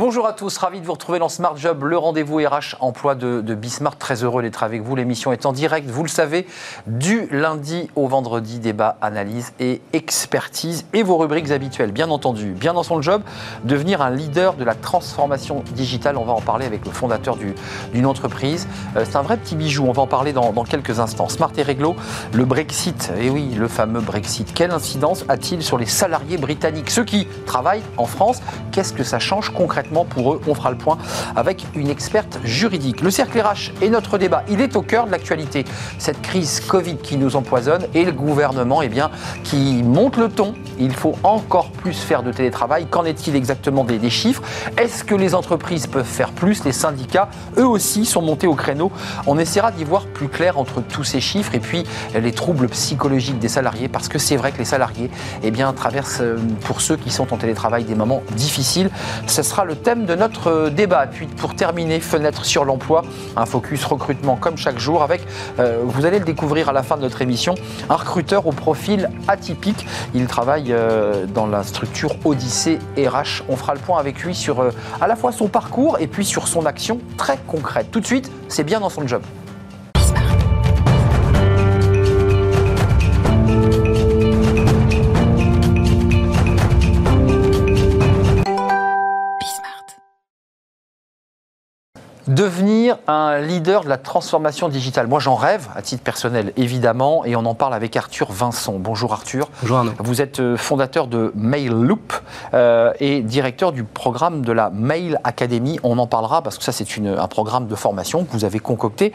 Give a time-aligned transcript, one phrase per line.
[0.00, 3.42] Bonjour à tous, ravi de vous retrouver dans Smart Job, le rendez-vous RH emploi de,
[3.42, 3.98] de Bismarck.
[3.98, 4.96] Très heureux d'être avec vous.
[4.96, 6.46] L'émission est en direct, vous le savez,
[6.86, 12.52] du lundi au vendredi, débat, analyse et expertise et vos rubriques habituelles, bien entendu.
[12.52, 13.20] Bien dans son job,
[13.64, 16.16] devenir un leader de la transformation digitale.
[16.16, 17.36] On va en parler avec le fondateur
[17.92, 18.68] d'une entreprise.
[18.96, 21.28] Euh, c'est un vrai petit bijou, on va en parler dans, quelques instants.
[21.28, 21.94] Smart et réglo,
[22.32, 24.54] le Brexit, et eh oui, le fameux Brexit.
[24.54, 28.40] Quelle incidence a-t-il sur les salariés britanniques, ceux qui travaillent en France
[28.72, 29.89] Qu'est-ce que ça change concrètement?
[30.04, 30.98] Pour eux On fera le point
[31.36, 33.02] avec une experte juridique.
[33.02, 34.44] Le cercle RH est notre débat.
[34.48, 35.64] Il est au cœur de l'actualité.
[35.98, 39.10] Cette crise Covid qui nous empoisonne et le gouvernement eh bien,
[39.44, 40.54] qui monte le ton.
[40.78, 42.86] Il faut encore plus faire de télétravail.
[42.86, 44.42] Qu'en est-il exactement des, des chiffres?
[44.76, 46.64] Est-ce que les entreprises peuvent faire plus?
[46.64, 48.90] Les syndicats, eux aussi, sont montés au créneau.
[49.26, 53.38] On essaiera d'y voir plus clair entre tous ces chiffres et puis les troubles psychologiques
[53.38, 55.10] des salariés parce que c'est vrai que les salariés
[55.42, 58.90] eh bien, traversent, euh, pour ceux qui sont en télétravail, des moments difficiles.
[59.26, 61.06] Ce sera le thème de notre euh, débat.
[61.06, 63.02] Puis pour terminer, fenêtre sur l'emploi,
[63.36, 65.22] un focus recrutement comme chaque jour avec,
[65.58, 67.54] euh, vous allez le découvrir à la fin de notre émission,
[67.88, 69.86] un recruteur au profil atypique.
[70.14, 73.42] Il travaille euh, dans la structure Odyssée RH.
[73.48, 74.64] On fera le point avec lui sur
[75.00, 77.90] à la fois son parcours et puis sur son action très concrète.
[77.90, 79.22] Tout de suite, c'est bien dans son job.
[92.30, 95.08] Devenir un leader de la transformation digitale.
[95.08, 98.74] Moi, j'en rêve, à titre personnel, évidemment, et on en parle avec Arthur Vincent.
[98.78, 99.48] Bonjour Arthur.
[99.62, 99.92] Bonjour Arnaud.
[99.98, 102.12] Vous êtes euh, fondateur de MailLoop
[102.54, 105.80] euh, et directeur du programme de la Mail Academy.
[105.82, 109.12] On en parlera parce que ça, c'est un programme de formation que vous avez concocté.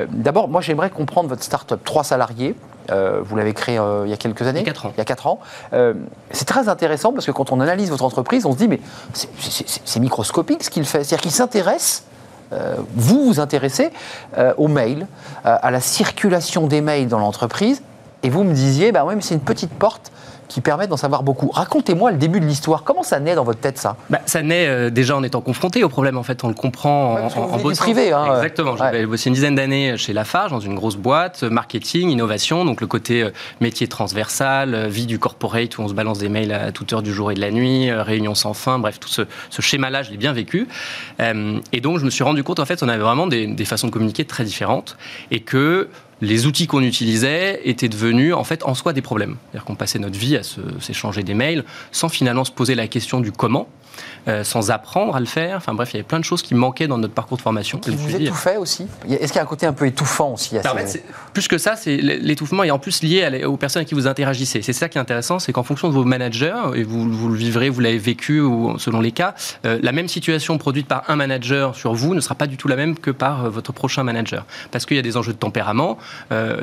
[0.00, 1.80] Euh, D'abord, moi, j'aimerais comprendre votre start-up.
[1.84, 2.56] Trois salariés,
[2.90, 4.92] euh, vous l'avez créé euh, il y a quelques années Il y a 4 ans.
[4.94, 5.40] Il y a 4 ans.
[5.72, 5.94] Euh,
[6.30, 8.80] c'est très intéressant parce que quand on analyse votre entreprise, on se dit mais
[9.12, 11.04] c'est microscopique ce qu'il fait.
[11.04, 12.04] C'est-à-dire qu'il s'intéresse
[12.94, 13.90] vous vous intéressez
[14.38, 15.06] euh, aux mails,
[15.46, 17.82] euh, à la circulation des mails dans l'entreprise,
[18.22, 20.10] et vous me disiez, bah ouais, mais c'est une petite porte
[20.54, 21.50] qui permettent d'en savoir beaucoup.
[21.50, 22.84] Racontez-moi le début de l'histoire.
[22.84, 23.96] Comment ça naît dans votre tête, ça?
[24.08, 26.16] Bah, Ça naît euh, déjà en étant confronté au problème.
[26.16, 27.82] En fait, on le comprend Ouais, en, en, en bossant.
[27.82, 28.36] privé, hein.
[28.36, 28.74] Exactement.
[28.74, 28.90] Ouais.
[28.92, 32.80] J'ai bossé une dizaine d'années chez Lafarge, dans une grosse boîte, euh, marketing, innovation, donc
[32.80, 36.70] le côté euh, métier transversal, vie du corporate où on se balance des mails à
[36.70, 39.60] toute heure du jour et de la nuit, réunions sans fin, bref, tout ce, ce
[39.60, 40.68] schéma-là, je l'ai bien vécu.
[41.20, 43.64] Euh, et donc, je me suis rendu compte, en fait, on avait vraiment des, des
[43.64, 44.96] façons de communiquer très différentes
[45.32, 45.88] et que
[46.20, 49.36] les outils qu'on utilisait étaient devenus en fait en soi des problèmes.
[49.50, 50.42] C'est-à-dire qu'on passait notre vie à
[50.80, 53.68] s'échanger des mails sans finalement se poser la question du comment,
[54.28, 55.56] euh, sans apprendre à le faire.
[55.56, 57.78] Enfin bref, il y avait plein de choses qui manquaient dans notre parcours de formation.
[57.78, 60.62] Qui vous étouffait aussi Est-ce qu'il y a un côté un peu étouffant aussi à
[60.62, 63.80] bah, en fait, plus que ça, c'est l'étouffement est en plus lié la- aux personnes
[63.80, 64.62] avec qui vous interagissez.
[64.62, 67.36] C'est ça qui est intéressant, c'est qu'en fonction de vos managers, et vous, vous le
[67.36, 69.34] vivrez, vous l'avez vécu ou selon les cas,
[69.64, 72.68] euh, la même situation produite par un manager sur vous ne sera pas du tout
[72.68, 74.44] la même que par euh, votre prochain manager.
[74.70, 75.98] Parce qu'il y a des enjeux de tempérament,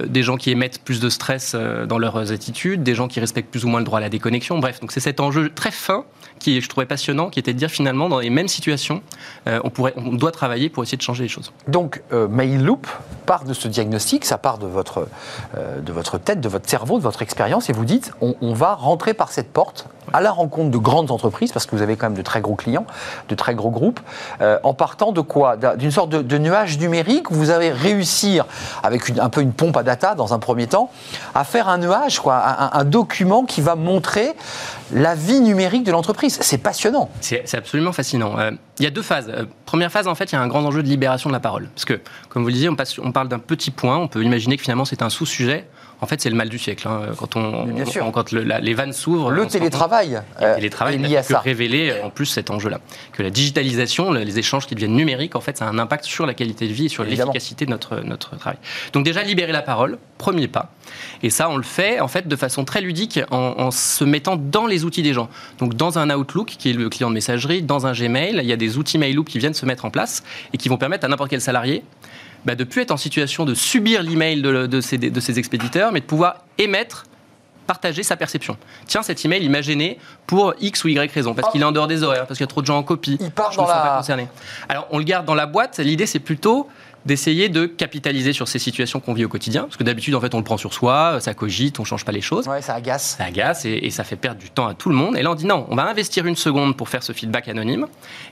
[0.07, 1.55] des gens qui émettent plus de stress
[1.87, 4.59] dans leurs attitudes, des gens qui respectent plus ou moins le droit à la déconnexion.
[4.59, 6.05] Bref, donc c'est cet enjeu très fin
[6.41, 9.02] qui je trouvais passionnant, qui était de dire finalement dans les mêmes situations,
[9.47, 11.52] euh, on, doit travailler pour essayer de changer les choses.
[11.68, 12.88] Donc, euh, MailLoop
[13.25, 15.07] part de ce diagnostic, ça part de votre,
[15.56, 18.74] euh, de votre tête, de votre cerveau, de votre expérience, et vous dites, on, va
[18.75, 22.07] rentrer par cette porte à la rencontre de grandes entreprises, parce que vous avez quand
[22.07, 22.85] même de très gros clients,
[23.29, 24.00] de très gros groupes,
[24.41, 25.56] euh, en partant de quoi?
[25.56, 28.46] D'un- D'une sorte de, nuage numérique, où vous avez réussir,
[28.84, 30.90] avec un peu une pompe à data dans un premier temps,
[31.35, 32.41] à faire un nuage, quoi,
[32.73, 34.34] un document qui va montrer
[34.94, 36.30] la vie numérique de l'entreprise.
[36.39, 37.09] C'est passionnant.
[37.19, 38.37] C'est absolument fascinant.
[38.39, 39.29] Euh, il y a deux phases.
[39.29, 41.39] Euh, première phase, en fait, il y a un grand enjeu de libération de la
[41.39, 41.69] parole.
[41.75, 41.99] Parce que,
[42.29, 44.85] comme vous le disiez, on, on parle d'un petit point, on peut imaginer que finalement
[44.85, 45.67] c'est un sous-sujet.
[46.03, 46.88] En fait, c'est le mal du siècle.
[46.88, 47.01] hein.
[47.17, 48.03] Quand, on, Mais bien sûr.
[48.06, 49.29] on- quand le- la- les vannes s'ouvrent.
[49.29, 51.39] Le télétravail, que euh, le télétravail lié à ça.
[51.39, 52.79] révéler euh, en plus cet enjeu-là.
[53.13, 56.06] Que la digitalisation, le- les échanges qui deviennent numériques, en fait, ça a un impact
[56.06, 58.57] sur la qualité de vie et sur l'efficacité de notre, notre travail.
[58.94, 60.73] Donc déjà, libérer la parole, premier pas.
[61.22, 64.35] Et ça, on le fait en fait de façon très ludique en, en se mettant
[64.37, 65.29] dans les outils des gens.
[65.59, 68.53] Donc dans un Outlook, qui est le client de messagerie, dans un Gmail, il y
[68.53, 70.23] a des outils MailLoop qui viennent se mettre en place
[70.53, 71.84] et qui vont permettre à n'importe quel salarié
[72.46, 76.46] bah, de plus être en situation de subir l'email de, de, expéditeurs, mais de pouvoir
[76.58, 77.05] émettre
[77.67, 78.58] partager sa perception.
[78.85, 79.97] Tiens, cet email, il m'a gêné
[80.28, 82.49] pour X ou Y raison, parce qu'il est en dehors des horaires, parce qu'il y
[82.49, 83.17] a trop de gens en copie.
[83.22, 84.28] Il part je dans me la- pas concerné.
[84.67, 85.79] Alors, on le garde dans la boîte.
[85.79, 86.67] L'idée, c'est plutôt
[87.05, 90.33] d'essayer de capitaliser sur ces situations qu'on vit au quotidien, parce que d'habitude, en fait,
[90.33, 92.47] on le prend sur soi, ça cogite, on change pas les choses.
[92.47, 93.15] Ouais, ça agace.
[93.17, 95.17] Ça agace et, et ça fait perdre du temps à tout le monde.
[95.17, 97.87] Et là, on dit non, on va investir une seconde pour faire ce feedback anonyme.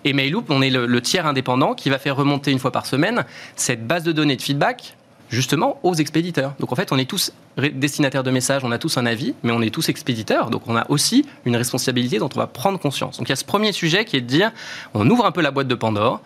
[0.05, 2.85] Et Mailoop, on est le, le tiers indépendant qui va faire remonter une fois par
[2.85, 3.25] semaine
[3.55, 4.95] cette base de données de feedback
[5.29, 6.53] justement aux expéditeurs.
[6.59, 7.31] Donc en fait, on est tous
[7.73, 10.75] destinataires de messages, on a tous un avis, mais on est tous expéditeurs, donc on
[10.75, 13.17] a aussi une responsabilité dont on va prendre conscience.
[13.17, 14.51] Donc il y a ce premier sujet qui est de dire,
[14.95, 16.21] on ouvre un peu la boîte de Pandore,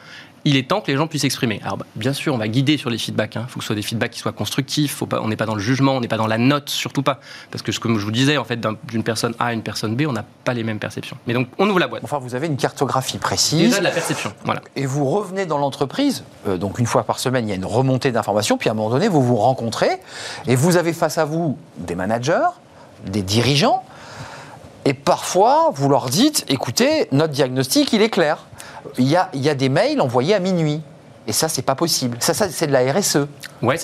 [0.45, 1.61] il est temps que les gens puissent s'exprimer.
[1.63, 3.35] Alors, bah, bien sûr, on va guider sur les feedbacks.
[3.35, 3.45] Il hein.
[3.47, 4.95] faut que ce soit des feedbacks qui soient constructifs.
[4.95, 7.03] Faut pas, on n'est pas dans le jugement, on n'est pas dans la note, surtout
[7.03, 7.19] pas.
[7.51, 10.03] Parce que, comme je vous disais, en fait, d'une personne A à une personne B,
[10.07, 11.17] on n'a pas les mêmes perceptions.
[11.27, 12.03] Mais donc, on ouvre la boîte.
[12.03, 13.69] Enfin, vous avez une cartographie précise.
[13.69, 14.33] Déjà de la perception.
[14.43, 14.61] Voilà.
[14.75, 16.23] Et vous revenez dans l'entreprise.
[16.47, 18.57] Euh, donc, une fois par semaine, il y a une remontée d'informations.
[18.57, 19.91] Puis, à un moment donné, vous vous rencontrez.
[20.47, 22.47] Et vous avez face à vous des managers,
[23.05, 23.83] des dirigeants.
[24.85, 28.39] Et parfois, vous leur dites écoutez, notre diagnostic, il est clair
[28.97, 30.81] il y a, des mails envoyés à minuit.
[31.25, 32.18] Et ça, c'est pas possible.
[32.19, 33.27] Ça, c'est de la RSE.
[33.62, 33.77] Ouais,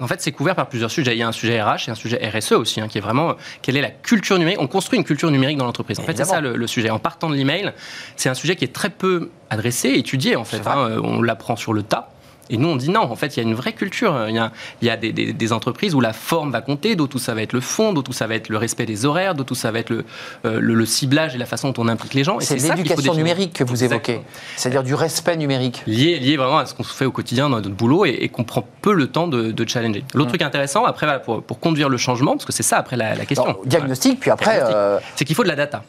[0.00, 1.14] en fait, c'est couvert par plusieurs sujets.
[1.14, 3.30] Il y a un sujet RH et un sujet RSE aussi, hein, qui est vraiment
[3.30, 4.60] euh, quelle est la culture numérique.
[4.60, 6.00] On construit une culture numérique dans l'entreprise.
[6.00, 6.90] En fait, c'est ça le, sujet.
[6.90, 7.72] En partant de l'email,
[8.16, 10.66] c'est un sujet qui est très peu adressé, étudié en fait.
[10.66, 10.78] Hein.
[10.78, 12.10] Euh, on l'apprend sur le tas.
[12.50, 14.26] Et nous, on dit non, en fait, il y a une vraie culture.
[14.28, 14.34] Il
[14.82, 17.60] y a, des, entreprises où la forme va compter, d'autres où ça va être le
[17.60, 19.90] fond, d'autres où ça va être le respect des horaires, d'autres où ça va être
[19.90, 20.04] le,
[20.44, 22.38] euh, ciblage et la façon dont on implique les gens.
[22.40, 24.20] C'est l'éducation numérique que vous évoquez,
[24.56, 25.82] c'est-à-dire du respect numérique.
[25.86, 28.66] Lié, lié vraiment à ce qu'on fait au quotidien dans notre boulot et, qu'on prend
[28.82, 30.04] peu le temps de, challenger.
[30.14, 30.32] L'autre mm.
[30.32, 33.56] truc intéressant, après, pour, conduire le changement, parce que c'est ça après la, question.
[33.64, 34.60] diagnostic, puis après.
[34.62, 35.82] Euh, c'est qu'il faut de la data.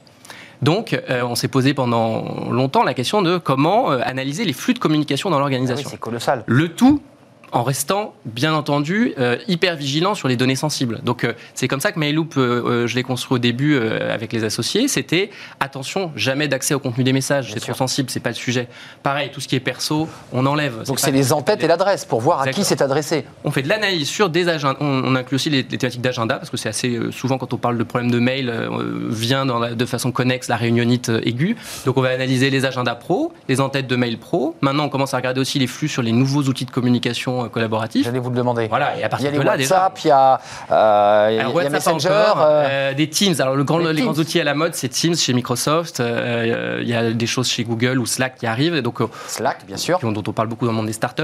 [0.62, 4.74] Donc, euh, on s'est posé pendant longtemps la question de comment euh, analyser les flux
[4.74, 5.88] de communication dans l'organisation.
[5.88, 6.44] Ah c'est colossal.
[6.46, 7.02] Le tout
[7.52, 11.02] en restant, bien entendu, euh, hyper vigilant sur les données sensibles.
[11.04, 14.44] Donc, euh, c'est comme ça que Mailloop, euh, je l'ai construit au début avec les
[14.44, 14.88] associés.
[14.88, 17.52] C'était attention, jamais d'accès au contenu des messages.
[17.54, 18.68] C'est trop sensible, c'est pas le sujet.
[19.04, 20.84] Pareil, tout ce qui est perso, on enlève.
[20.86, 23.26] Donc, c'est les entêtes et l'adresse pour voir à qui c'est adressé.
[23.44, 24.78] On fait de l'analyse sur des agendas.
[24.80, 27.84] On, inclut aussi les, thématiques d'agenda parce que c'est assez souvent quand on parle de
[27.84, 28.70] problèmes de mail,
[29.10, 31.58] vient dans de façon connexe la réunionite aiguë.
[31.86, 34.56] Donc, on va analyser les agendas pro, les entêtes de mail pro.
[34.62, 37.50] Maintenant, on commence à regarder aussi les flux sur les nouveaux outils de communication euh,
[37.50, 38.06] collaboratif.
[38.06, 38.68] J'allais vous le demander.
[38.68, 40.40] Voilà, et à partir il y a de là, WhatsApp, il y a,
[40.72, 42.10] euh, il y a Messenger.
[42.10, 42.34] Euh.
[42.38, 42.94] euh...
[42.94, 43.36] des Teams.
[43.40, 46.00] Alors, le grand, les, grands outils à la mode, c'est Teams chez Microsoft.
[46.00, 48.82] il y a des choses chez Google ou Slack qui arrivent.
[48.82, 50.00] Donc, Slack, bien sûr.
[50.02, 51.24] Dont on parle beaucoup dans le monde des startups.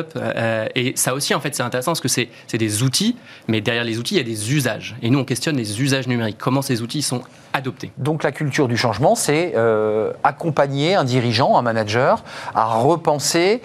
[0.75, 3.15] et ça aussi, en fait, c'est intéressant parce que c'est des outils,
[3.47, 4.95] mais derrière les outils, il y a des usages.
[5.01, 6.37] Et nous, on questionne les usages numériques.
[6.39, 7.21] Comment ces outils sont
[7.53, 7.91] adoptés?
[7.97, 9.53] Donc, la culture du changement, c'est
[10.23, 12.23] accompagner un dirigeant, un manager,
[12.55, 13.61] à repenser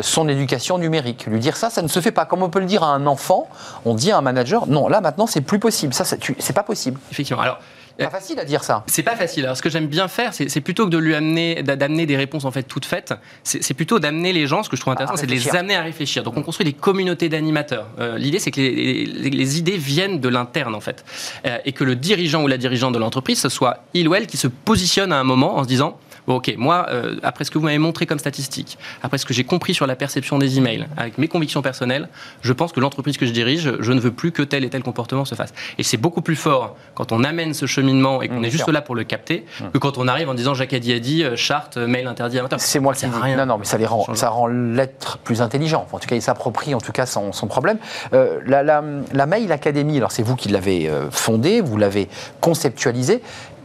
[0.00, 1.26] son éducation numérique.
[1.26, 2.24] Lui dire ça, ça ne se fait pas.
[2.24, 3.48] Comme on peut le dire à un enfant,
[3.84, 5.94] on dit à un manager, non, là maintenant c'est plus possible.
[5.94, 6.98] Ça, c'est pas possible.
[7.10, 7.42] Effectivement.
[7.42, 7.58] Alors,
[7.98, 8.84] pas facile à dire ça.
[8.86, 9.44] C'est pas facile.
[9.44, 12.44] Alors, ce que j'aime bien faire, c'est plutôt que de lui amener, d'amener des réponses
[12.44, 14.62] en fait toutes faites, c'est plutôt d'amener les gens.
[14.62, 16.22] Ce que je trouve intéressant, c'est de les amener à réfléchir.
[16.22, 17.86] Donc, on construit des communautés d'animateurs.
[17.98, 21.04] Euh, l'idée, c'est que les, idées viennent de l'interne en fait,
[21.46, 24.26] euh, et que le dirigeant ou la dirigeante de l'entreprise, ce soit il ou elle
[24.26, 27.58] qui se positionne à un moment en se disant ok, moi, euh, après ce que
[27.58, 30.86] vous m'avez montré comme statistique, après ce que j'ai compris sur la perception des emails,
[30.96, 32.08] avec mes convictions personnelles,
[32.42, 34.82] je pense que l'entreprise que je dirige, je ne veux plus que tel et tel
[34.82, 35.52] comportement se fasse.
[35.78, 38.68] Et c'est beaucoup plus fort quand on amène ce cheminement et qu'on mmh, est juste
[38.68, 39.64] là pour le capter, mmh.
[39.72, 42.46] que quand on arrive en disant Jacques a dit, euh, charte, euh, mail interdit à
[42.58, 43.12] C'est moi qui dis.
[43.12, 43.36] Rien.
[43.36, 45.86] Non, non, mais ça, les rend, ça rend l'être plus intelligent.
[45.92, 47.78] en tout cas, il s'approprie en tout cas son, problème.
[48.12, 52.08] la, la, Mail Academy, alors c'est vous qui l'avez fondée, vous l'avez
[52.40, 53.22] conceptualisée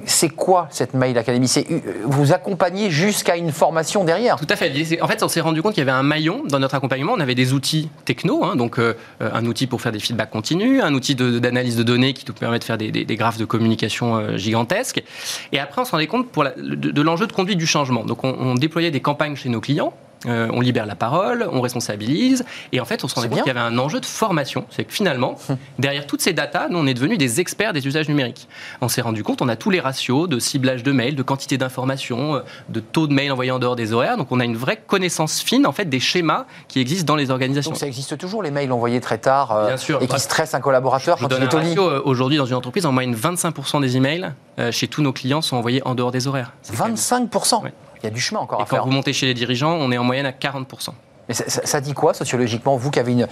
[0.08, 4.38] c'est quoi cette Mail Academy C'est euh, vous accompagner jusqu'à une formation derrière.
[4.38, 5.02] Tout à fait.
[5.02, 7.14] En fait, on s'est rendu compte qu'il y avait un maillon dans notre accompagnement.
[7.16, 10.82] On avait des outils techno, hein, donc euh, un outil pour faire des feedbacks continus,
[10.82, 14.38] un outil d'analyse de, données qui nous permet de faire des, graphes de communication euh,
[14.38, 15.04] gigantesques.
[15.52, 18.04] Et après, on se rendait compte de, l'enjeu de conduite du changement.
[18.04, 19.94] Donc, on déployait des campagnes chez nos clients
[20.26, 23.48] euh, on libère la parole, on responsabilise, et en fait, on se rendait compte qu'il
[23.48, 24.66] y avait un enjeu de formation.
[24.70, 25.58] C'est que finalement, hum.
[25.78, 28.48] derrière toutes ces datas, nous, on est devenus des experts des usages numériques.
[28.82, 31.58] On s'est rendu compte, on a tous les ratios de ciblage de mails, de quantité
[31.58, 34.18] d'informations, euh, de taux de mails envoyés en dehors des horaires.
[34.18, 37.30] Donc, on a une vraie connaissance fine, en fait, des schémas qui existent dans les
[37.30, 37.72] organisations.
[37.72, 41.20] Donc, ça existe toujours, les mails envoyés très tard euh, et qui stressent un collaborateur
[41.20, 44.32] quand il est au lit Aujourd'hui, dans une entreprise, en moyenne, 25% des emails
[44.72, 46.54] chez tous nos clients sont envoyés en dehors des horaires.
[46.74, 47.72] 25% il
[48.08, 48.80] y a du chemin encore à faire.
[48.80, 50.90] Quand vous montez chez les dirigeants, on est en moyenne à 40%.
[51.28, 53.28] Mais ça, dit quoi sociologiquement Vous qui avez une,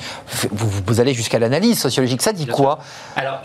[0.51, 2.21] vous, allez jusqu'à l'analyse sociologique.
[2.21, 2.79] Ça dit quoi?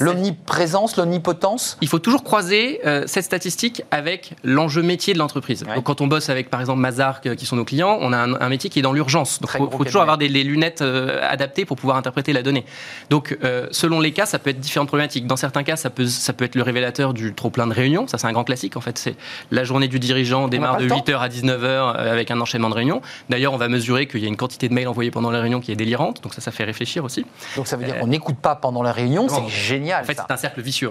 [0.00, 1.78] L'omniprésence, l'omnipotence?
[1.80, 5.64] Il faut toujours croiser euh, cette statistique avec l'enjeu métier de l'entreprise.
[5.74, 8.48] Donc quand on bosse avec par exemple Mazar qui sont nos clients, on a un,
[8.48, 9.40] métier qui est dans l'urgence.
[9.40, 12.64] Donc il faut, toujours avoir des lunettes euh, adaptées pour pouvoir interpréter la donnée.
[13.08, 15.26] Donc euh, selon les cas, ça peut être différentes problématiques.
[15.26, 18.06] Dans certains cas, ça peut ça peut être le révélateur du trop plein de réunions.
[18.08, 18.98] Ça c'est un grand classique en fait.
[18.98, 19.14] C'est
[19.50, 23.02] la journée du dirigeant démarre de 8h à 19h avec un enchaînement de réunions.
[23.28, 25.60] D'ailleurs, on va mesurer qu'il y a une quantité de mails envoyés pendant la réunion
[25.60, 26.22] qui est délirante.
[26.22, 27.24] Donc ça, ça fait réfléchir aussi.
[27.56, 30.02] Donc ça veut dire qu'on n'écoute pas pendant la réunion, c'est génial.
[30.02, 30.90] En fait, c'est un cercle vicieux.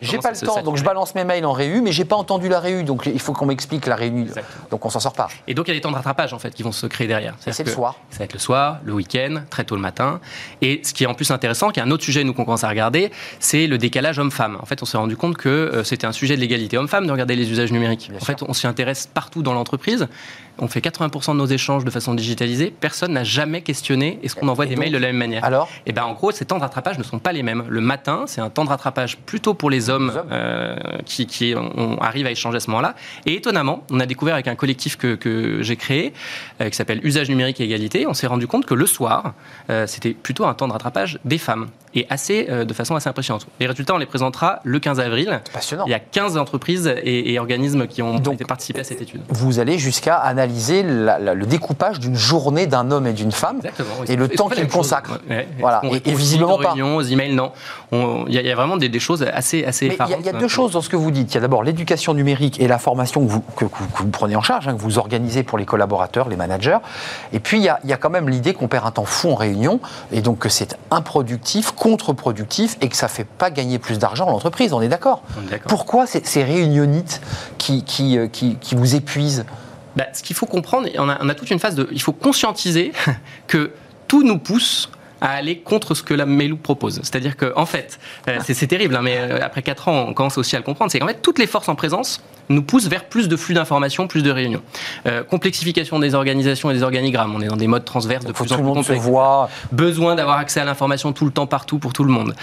[0.00, 2.48] J'ai pas le temps, donc je balance mes mails en réu, mais j'ai pas entendu
[2.48, 4.26] la réu, donc il faut qu'on m'explique la réunion.
[4.70, 5.28] Donc on s'en sort pas.
[5.48, 7.06] Et donc il y a des temps de rattrapage en fait qui vont se créer
[7.06, 7.34] derrière.
[7.40, 7.96] C'est le soir.
[8.10, 10.20] Ça va être le soir, le week-end, très tôt le matin.
[10.60, 12.64] Et ce qui est en plus intéressant, qui est un autre sujet nous qu'on commence
[12.64, 13.10] à regarder,
[13.40, 14.58] c'est le décalage homme-femme.
[14.60, 17.12] En fait, on s'est rendu compte que euh, c'était un sujet de l'égalité homme-femme de
[17.12, 18.10] regarder les usages numériques.
[18.14, 20.08] en fait, on s'y intéresse partout dans l'entreprise.
[20.58, 22.72] On fait 80% de nos échanges de façon digitalisée.
[22.78, 25.44] Personne n'a jamais questionné est-ce qu'on envoie des mails de la même manière.
[25.44, 27.64] Alors Et eh ben en gros, ces temps de rattrapage ne sont pas les mêmes.
[27.68, 31.98] Le matin, c'est un temps de rattrapage plutôt pour les hommes, euh, qui, qui on
[31.98, 32.94] arrive à échanger à ce moment-là.
[33.26, 36.12] Et étonnamment, on a découvert avec un collectif que, que j'ai créé,
[36.60, 39.34] euh, qui s'appelle Usage numérique et égalité, on s'est rendu compte que le soir,
[39.70, 43.08] euh, c'était plutôt un temps de rattrapage des femmes et assez, euh, de façon assez
[43.08, 43.46] impressionnante.
[43.60, 45.40] Les résultats, on les présentera le 15 avril.
[45.52, 45.84] Passionnant.
[45.86, 49.20] Il y a 15 entreprises et, organismes qui ont Donc, participé à cette étude.
[49.28, 53.60] Vous allez jusqu'à analyser le découpage d'une journée d'un homme et d'une femme
[54.08, 55.20] et le temps qu'ils consacrent.
[55.58, 55.82] voilà.
[56.04, 56.72] Et, visiblement pas.
[56.72, 57.52] Réunions, aux emails, non.
[57.92, 60.88] Il y, a vraiment des, choses assez, assez Il y, a deux choses dans ce
[60.88, 61.32] que vous dites.
[61.32, 64.42] Il y a d'abord l'éducation numérique et la formation que vous, que, vous prenez en
[64.42, 66.78] charge, hein, que vous organisez pour les collaborateurs, les managers.
[67.32, 69.04] Et puis, il y a, il y a quand même l'idée qu'on perd un temps
[69.04, 69.80] fou en réunion
[70.12, 74.26] et donc que c'est improductif, contre-productif et que ça ne fait pas gagner plus d'argent
[74.26, 74.72] à l'entreprise.
[74.72, 75.22] On est d'accord
[75.68, 77.20] Pourquoi ces, ces réunionites
[77.58, 79.44] qui, qui, euh, qui, qui vous épuisent?
[79.94, 81.86] Bah, Ce qu'il faut comprendre, on a, on a toute une phase de...
[81.92, 82.92] Il faut conscientiser
[83.48, 83.72] que
[84.08, 84.88] tout nous pousse
[85.24, 87.00] à aller contre ce que la Melou propose.
[87.02, 90.36] C'est-à-dire qu'en en fait, euh, c'est terrible, hein, mais euh, après 4 ans, on commence
[90.36, 93.04] aussi à le comprendre, c'est qu'en fait, toutes les forces en présence nous poussent vers
[93.04, 94.60] plus de flux d'informations, plus de réunions.
[95.06, 97.34] Euh, complexification des organisations et des organigrammes.
[97.34, 99.08] On est dans des modes transverses de plus en plus complexes.
[99.72, 102.34] Besoin d'avoir accès à l'information tout le temps, partout, pour tout le monde.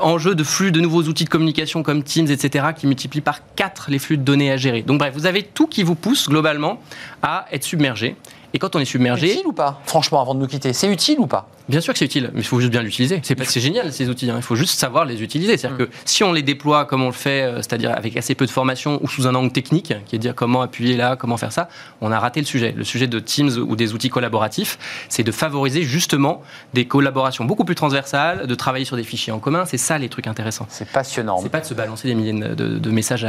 [0.00, 3.90] enjeu de flux de nouveaux outils de communication comme Teams, etc., qui multiplient par 4
[3.90, 4.82] les flux de données à gérer.
[4.82, 6.80] Donc bref, vous avez tout qui vous pousse globalement
[7.22, 8.14] à être submergé.
[8.54, 9.28] Et quand on est submergé.
[9.28, 11.48] C'est utile ou pas Franchement, avant de nous quitter, c'est utile ou pas?
[11.70, 13.20] Bien sûr que c'est utile, mais il faut juste bien l'utiliser.
[13.22, 14.34] C'est génial ces outils, hein.
[14.36, 15.56] il faut juste savoir les utiliser.
[15.56, 15.88] C'est-à-dire mm.
[15.88, 18.50] que si on les déploie comme on le fait, euh, c'est-à-dire avec assez peu de
[18.50, 21.52] formation ou sous un angle technique, qui est de dire comment appuyer là, comment faire
[21.52, 21.68] ça,
[22.00, 22.74] on a raté le sujet.
[22.76, 24.78] Le sujet de Teams ou des outils collaboratifs,
[25.08, 26.42] c'est de favoriser justement
[26.74, 29.64] des collaborations beaucoup plus transversales, de travailler sur des fichiers en commun.
[29.64, 30.66] C'est ça les trucs intéressants.
[30.70, 31.38] C'est passionnant.
[31.40, 33.24] C'est pas de se balancer des milliers de, messages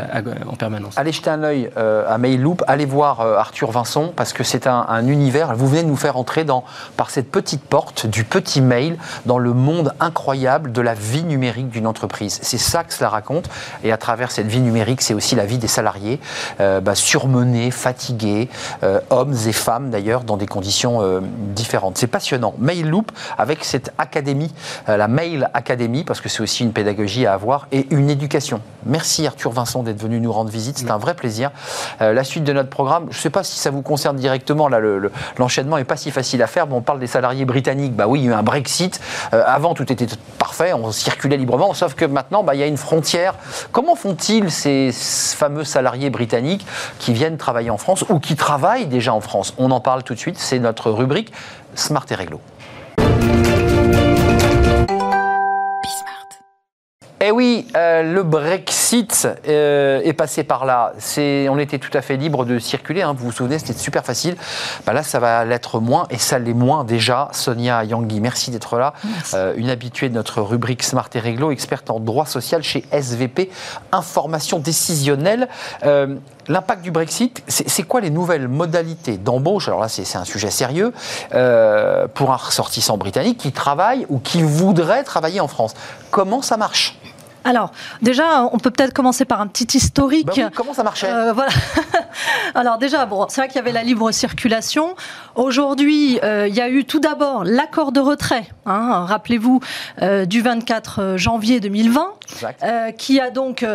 [0.47, 0.97] en permanence.
[0.97, 4.65] Allez jeter un œil euh, à Mailloop, allez voir euh, Arthur Vincent parce que c'est
[4.65, 5.55] un, un univers.
[5.55, 6.63] Vous venez de nous faire entrer dans,
[6.97, 11.69] par cette petite porte du petit mail dans le monde incroyable de la vie numérique
[11.69, 12.39] d'une entreprise.
[12.41, 13.49] C'est ça que cela raconte.
[13.83, 16.19] Et à travers cette vie numérique, c'est aussi la vie des salariés,
[16.59, 18.49] euh, bah, surmenés, fatigués,
[18.83, 21.21] euh, hommes et femmes d'ailleurs, dans des conditions euh,
[21.55, 21.97] différentes.
[21.97, 22.53] C'est passionnant.
[22.59, 24.53] Mail Loop avec cette académie,
[24.87, 28.61] la Mail Academy, parce que c'est aussi une pédagogie à avoir et une éducation.
[28.85, 30.77] Merci Arthur Vincent d'être venu nous rendre visite.
[30.77, 31.51] C'est un vrai plaisir.
[31.99, 34.79] la suite de notre programme, je ne sais pas si ça vous concerne directement, là,
[35.37, 36.71] l'enchaînement n'est pas si facile à faire.
[36.71, 37.95] on parle des salariés britanniques.
[37.95, 38.99] Bah oui, il y a eu un Brexit.
[39.33, 42.67] Euh, avant, tout était parfait, on circulait librement, sauf que maintenant, bah, il y a
[42.67, 43.35] une frontière.
[43.71, 46.65] Comment font-ils ces fameux salariés britanniques
[46.99, 49.53] qui viennent travailler en France ou qui travaillent déjà en France?
[49.57, 51.31] On en parle tout de suite, c'est notre rubrique
[51.75, 52.41] Smart et Réglo.
[57.23, 60.93] Eh oui, euh, le Brexit euh, est passé par là.
[61.19, 63.03] on était tout à fait libre de circuler.
[63.03, 63.13] Hein.
[63.15, 64.35] vous vous souvenez, c'était super facile.
[64.87, 67.29] Bah là, ça va l'être moins, et ça l'est moins déjà.
[67.31, 68.95] Sonia Yangui, merci d'être là.
[69.35, 73.51] Euh, une habituée de notre rubrique Smart et Réglo, experte en droit social chez SVP,
[73.91, 75.47] information décisionnelle.
[76.47, 79.67] L'impact du Brexit, c'est quoi les nouvelles modalités d'embauche?
[79.67, 80.91] Alors là, c'est un sujet sérieux
[81.29, 85.75] pour un ressortissant britannique qui travaille ou qui voudrait travailler en France.
[86.09, 86.97] Comment ça marche?
[87.43, 87.71] Alors,
[88.01, 90.27] déjà, on peut peut-être commencer par un petit historique.
[90.37, 91.51] Bah comment ça marchait euh, voilà.
[92.55, 94.95] Alors déjà, bon, c'est vrai qu'il y avait la libre circulation.
[95.35, 99.59] Aujourd'hui, euh, il y a eu tout d'abord l'accord de retrait, hein, rappelez-vous,
[100.01, 102.13] euh, du 24 janvier 2020,
[102.97, 103.65] qui a donc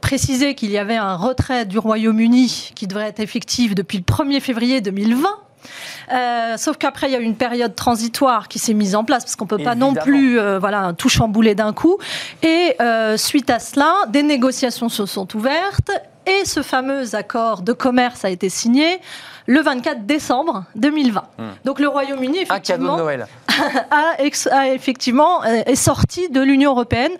[0.00, 4.40] précisé qu'il y avait un retrait du Royaume-Uni qui devrait être effectif depuis le 1er
[4.40, 5.28] février 2020.
[6.10, 9.24] Euh, sauf qu'après, il y a eu une période transitoire qui s'est mise en place
[9.24, 11.98] parce qu'on peut pas non plus euh, voilà, tout chambouler d'un coup.
[12.42, 15.90] Et euh, suite à cela, des négociations se sont ouvertes
[16.26, 19.00] et ce fameux accord de commerce a été signé
[19.46, 21.22] le 24 décembre 2020.
[21.38, 21.42] Hmm.
[21.64, 22.96] Donc le Royaume-Uni, effectivement,
[23.90, 27.12] a, effectivement, est sorti de l'Union européenne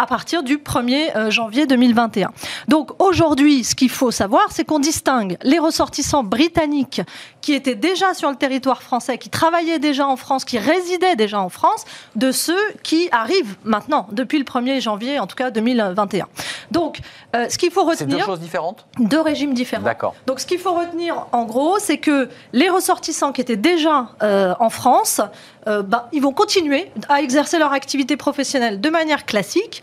[0.00, 2.32] à partir du 1er euh, janvier 2021.
[2.68, 7.02] Donc aujourd'hui, ce qu'il faut savoir, c'est qu'on distingue les ressortissants britanniques
[7.40, 11.40] qui étaient déjà sur le territoire français, qui travaillaient déjà en France, qui résidaient déjà
[11.40, 11.84] en France,
[12.16, 16.26] de ceux qui arrivent maintenant, depuis le 1er janvier, en tout cas 2021.
[16.70, 17.00] Donc,
[17.36, 18.16] euh, ce qu'il faut retenir...
[18.16, 18.86] C'est deux choses différentes?
[18.98, 19.84] Deux régimes différents.
[19.84, 20.14] D'accord.
[20.26, 24.10] Donc, ce qu'il faut retenir, en gros, gros, c'est que les ressortissants qui étaient déjà
[24.22, 25.20] euh, en France,
[25.66, 29.82] euh, bah, ils vont continuer à exercer leur activité professionnelle de manière classique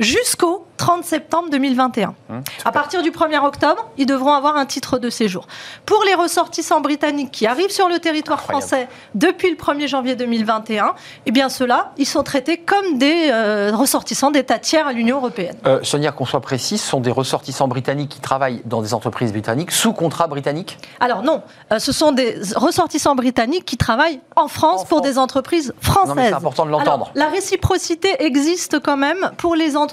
[0.00, 2.14] jusqu'au 30 septembre 2021.
[2.30, 5.46] Hum, à partir du 1er octobre, ils devront avoir un titre de séjour.
[5.84, 8.66] Pour les ressortissants britanniques qui arrivent sur le territoire Incroyable.
[8.66, 10.94] français depuis le 1er janvier 2021,
[11.26, 15.56] eh bien ceux-là, ils sont traités comme des euh, ressortissants d'États tiers à l'Union européenne.
[15.66, 19.32] Euh, Sonia, qu'on soit précis, ce sont des ressortissants britanniques qui travaillent dans des entreprises
[19.32, 20.78] britanniques sous contrat britannique?
[20.98, 21.42] Alors non,
[21.72, 25.02] euh, ce sont des ressortissants britanniques qui travaillent en France En pour France.
[25.10, 26.26] des entreprises Non, mais françaises.
[26.30, 27.10] c'est important de l'entendre.
[27.14, 29.89] La réciprocité existe quand même pour les entreprises,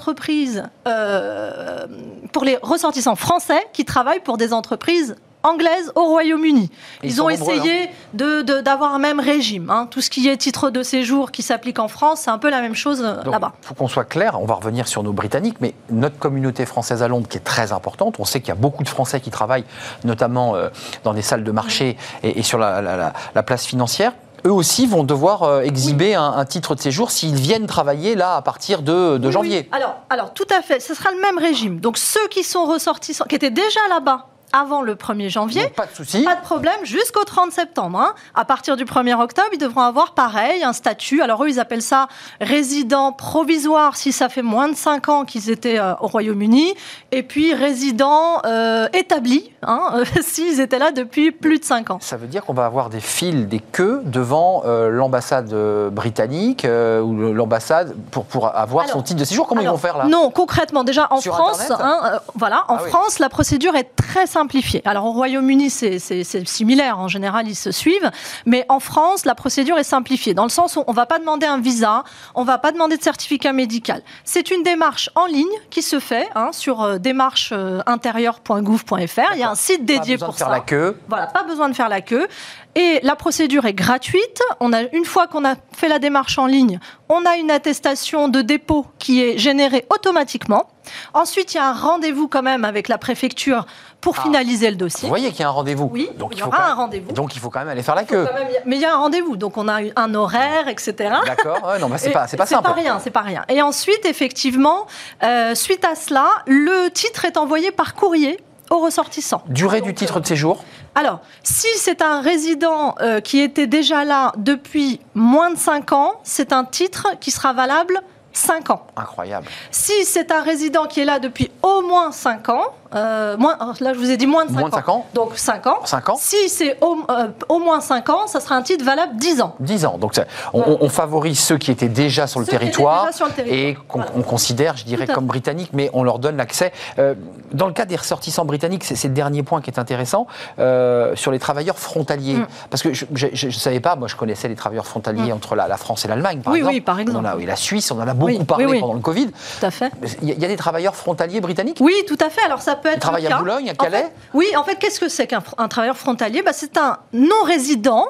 [0.86, 1.86] euh,
[2.32, 6.68] pour les ressortissants français qui travaillent pour des entreprises anglaises au Royaume-Uni.
[7.04, 9.70] Ils ont nombreux, essayé de- de- d'avoir un même régime.
[9.70, 9.86] hein.
[9.88, 12.60] Tout ce qui est titre de séjour qui s'applique en France, c'est un peu la
[12.60, 13.52] même chose euh, là-bas.
[13.62, 17.04] Il faut qu'on soit clair, on va revenir sur nos Britanniques, mais notre communauté française
[17.04, 19.30] à Londres qui est très importante, on sait qu'il y a beaucoup de Français qui
[19.30, 19.64] travaillent
[20.04, 20.70] notamment euh,
[21.04, 24.12] dans des salles de marché et, et sur la, la- la- la place financière.
[24.46, 28.36] Eux aussi vont devoir euh, exhiber un, un titre de séjour s'ils viennent travailler là
[28.36, 29.58] à partir de, de Oui, janvier.
[29.64, 29.68] oui.
[29.72, 31.80] Alors, alors, tout à fait, ce sera le même régime.
[31.80, 35.86] Donc, ceux qui sont ressortissants, qui étaient déjà là-bas avant le 1er janvier, Donc, pas
[35.86, 36.22] de souci.
[36.22, 37.98] Pas de problème jusqu'au 30 septembre.
[38.00, 38.14] hein.
[38.34, 41.22] À partir du 1er octobre, ils devront avoir pareil, un statut.
[41.22, 42.08] Alors eux, ils appellent ça
[42.40, 46.74] résident provisoire si ça fait moins de 5 ans qu'ils étaient euh, au Royaume-Uni.
[47.12, 51.98] Et puis résident euh, établi hein, s'ils étaient là depuis plus de 5 ans.
[52.00, 55.52] Ça veut dire qu'on va avoir des files, des queues devant euh, l'ambassade
[55.92, 59.46] britannique ou l'ambassade pour, pour avoir Alors, son titre de séjour.
[59.46, 60.04] Comment Alors, ils vont faire là?
[60.04, 62.90] Non, concrètement, déjà en Sur France, Internet hein, voilà, en Ah oui.
[62.90, 64.82] France, la procédure est très simplifiée.
[64.84, 65.98] Alors au Royaume-Uni, c'est
[66.46, 67.00] similaire.
[67.00, 68.08] En général, ils se suivent,
[68.46, 71.46] mais en France, la procédure est simplifiée dans le sens où on va pas demander
[71.46, 72.04] un visa,
[72.36, 74.02] on va pas demander de certificat médical.
[74.24, 79.32] C'est une démarche en ligne qui se fait hein, sur euh, démarche-intérieure.gouv.fr.
[79.34, 80.52] Il y a un site dédié Pas besoin pour de faire ça.
[80.52, 80.96] la queue.
[81.08, 82.28] Voilà, pas besoin de faire la queue.
[82.76, 84.40] Et la procédure est gratuite.
[84.60, 86.78] On a, une fois qu'on a fait la démarche en ligne,
[87.08, 90.68] on a une attestation de dépôt qui est générée automatiquement.
[91.12, 93.66] Ensuite, il y a un rendez-vous quand même avec la préfecture
[94.00, 94.22] pour Ah.
[94.22, 95.08] finaliser le Vous dossier.
[95.08, 95.90] voyez qu'il y a un rendez-vous.
[95.92, 97.12] Oui, donc il y aura quand un rendez-vous.
[97.12, 98.24] Donc il faut quand même aller faire la queue.
[98.24, 100.94] même- Mais il y a un rendez-vous, donc on a un horaire, etc.
[101.26, 102.68] D'accord Ouais, Non, bah, c'est pas, c'est pas C'est simple.
[102.68, 103.44] pas rien, c'est pas rien.
[103.48, 104.86] Et ensuite, effectivement,
[105.22, 108.38] euh, suite à cela, le titre est envoyé par courrier
[108.70, 109.42] aux ressortissants.
[109.48, 110.62] Durée du Donc, titre de séjour
[110.94, 116.14] Alors, si c'est un résident euh, qui était déjà là depuis moins de 5 ans,
[116.22, 118.00] c'est un titre qui sera valable
[118.32, 118.86] 5 ans.
[118.96, 119.46] Incroyable.
[119.70, 123.92] Si c'est un résident qui est là depuis au moins 5 ans, euh, moins, là
[123.92, 125.06] je vous ai dit moins de 5 Moins de cinq ans.
[125.14, 125.78] Donc 5 ans.
[125.84, 129.16] 5 ans Si c'est au, euh, au moins 5 ans, ça sera un titre valable
[129.16, 129.54] 10 ans.
[129.60, 129.98] 10 ans.
[129.98, 130.12] Donc
[130.52, 130.72] on, Voilà.
[130.80, 133.58] on- on favorise ceux qui étaient déjà sur le Ceux territoire déjà sur le territoire.
[133.60, 134.22] et qu'on Voilà.
[134.22, 136.72] considère, je dirais, comme britanniques, mais on leur donne l'accès.
[136.98, 137.14] Euh,
[137.52, 140.26] dans le cas des ressortissants britanniques, c'est le dernier point qui est intéressant,
[140.58, 142.34] euh, sur les travailleurs frontaliers.
[142.34, 142.46] Mm.
[142.70, 143.06] Parce que je
[143.46, 146.40] ne savais pas, moi je connaissais les travailleurs frontaliers entre la, la France et l'Allemagne,
[146.40, 146.74] par Oui, exemple.
[146.74, 147.18] oui, par exemple.
[147.22, 149.26] On a, la Suisse, on en a beaucoup Oui, parlé oui, pendant le Covid.
[149.60, 149.90] Tout à fait.
[150.22, 151.78] Il y, a- il y a des travailleurs frontaliers britanniques?
[151.80, 152.42] Oui, tout à fait.
[152.44, 152.96] Alors ça peut être.
[152.96, 153.38] Ils travaillent le à.
[153.38, 154.02] Boulogne, à En Calais?
[154.02, 156.42] fait- Oui, en fait, qu'est-ce que c'est qu'un travailleur frontalier?
[156.42, 158.06] Bah, C'est un non-résident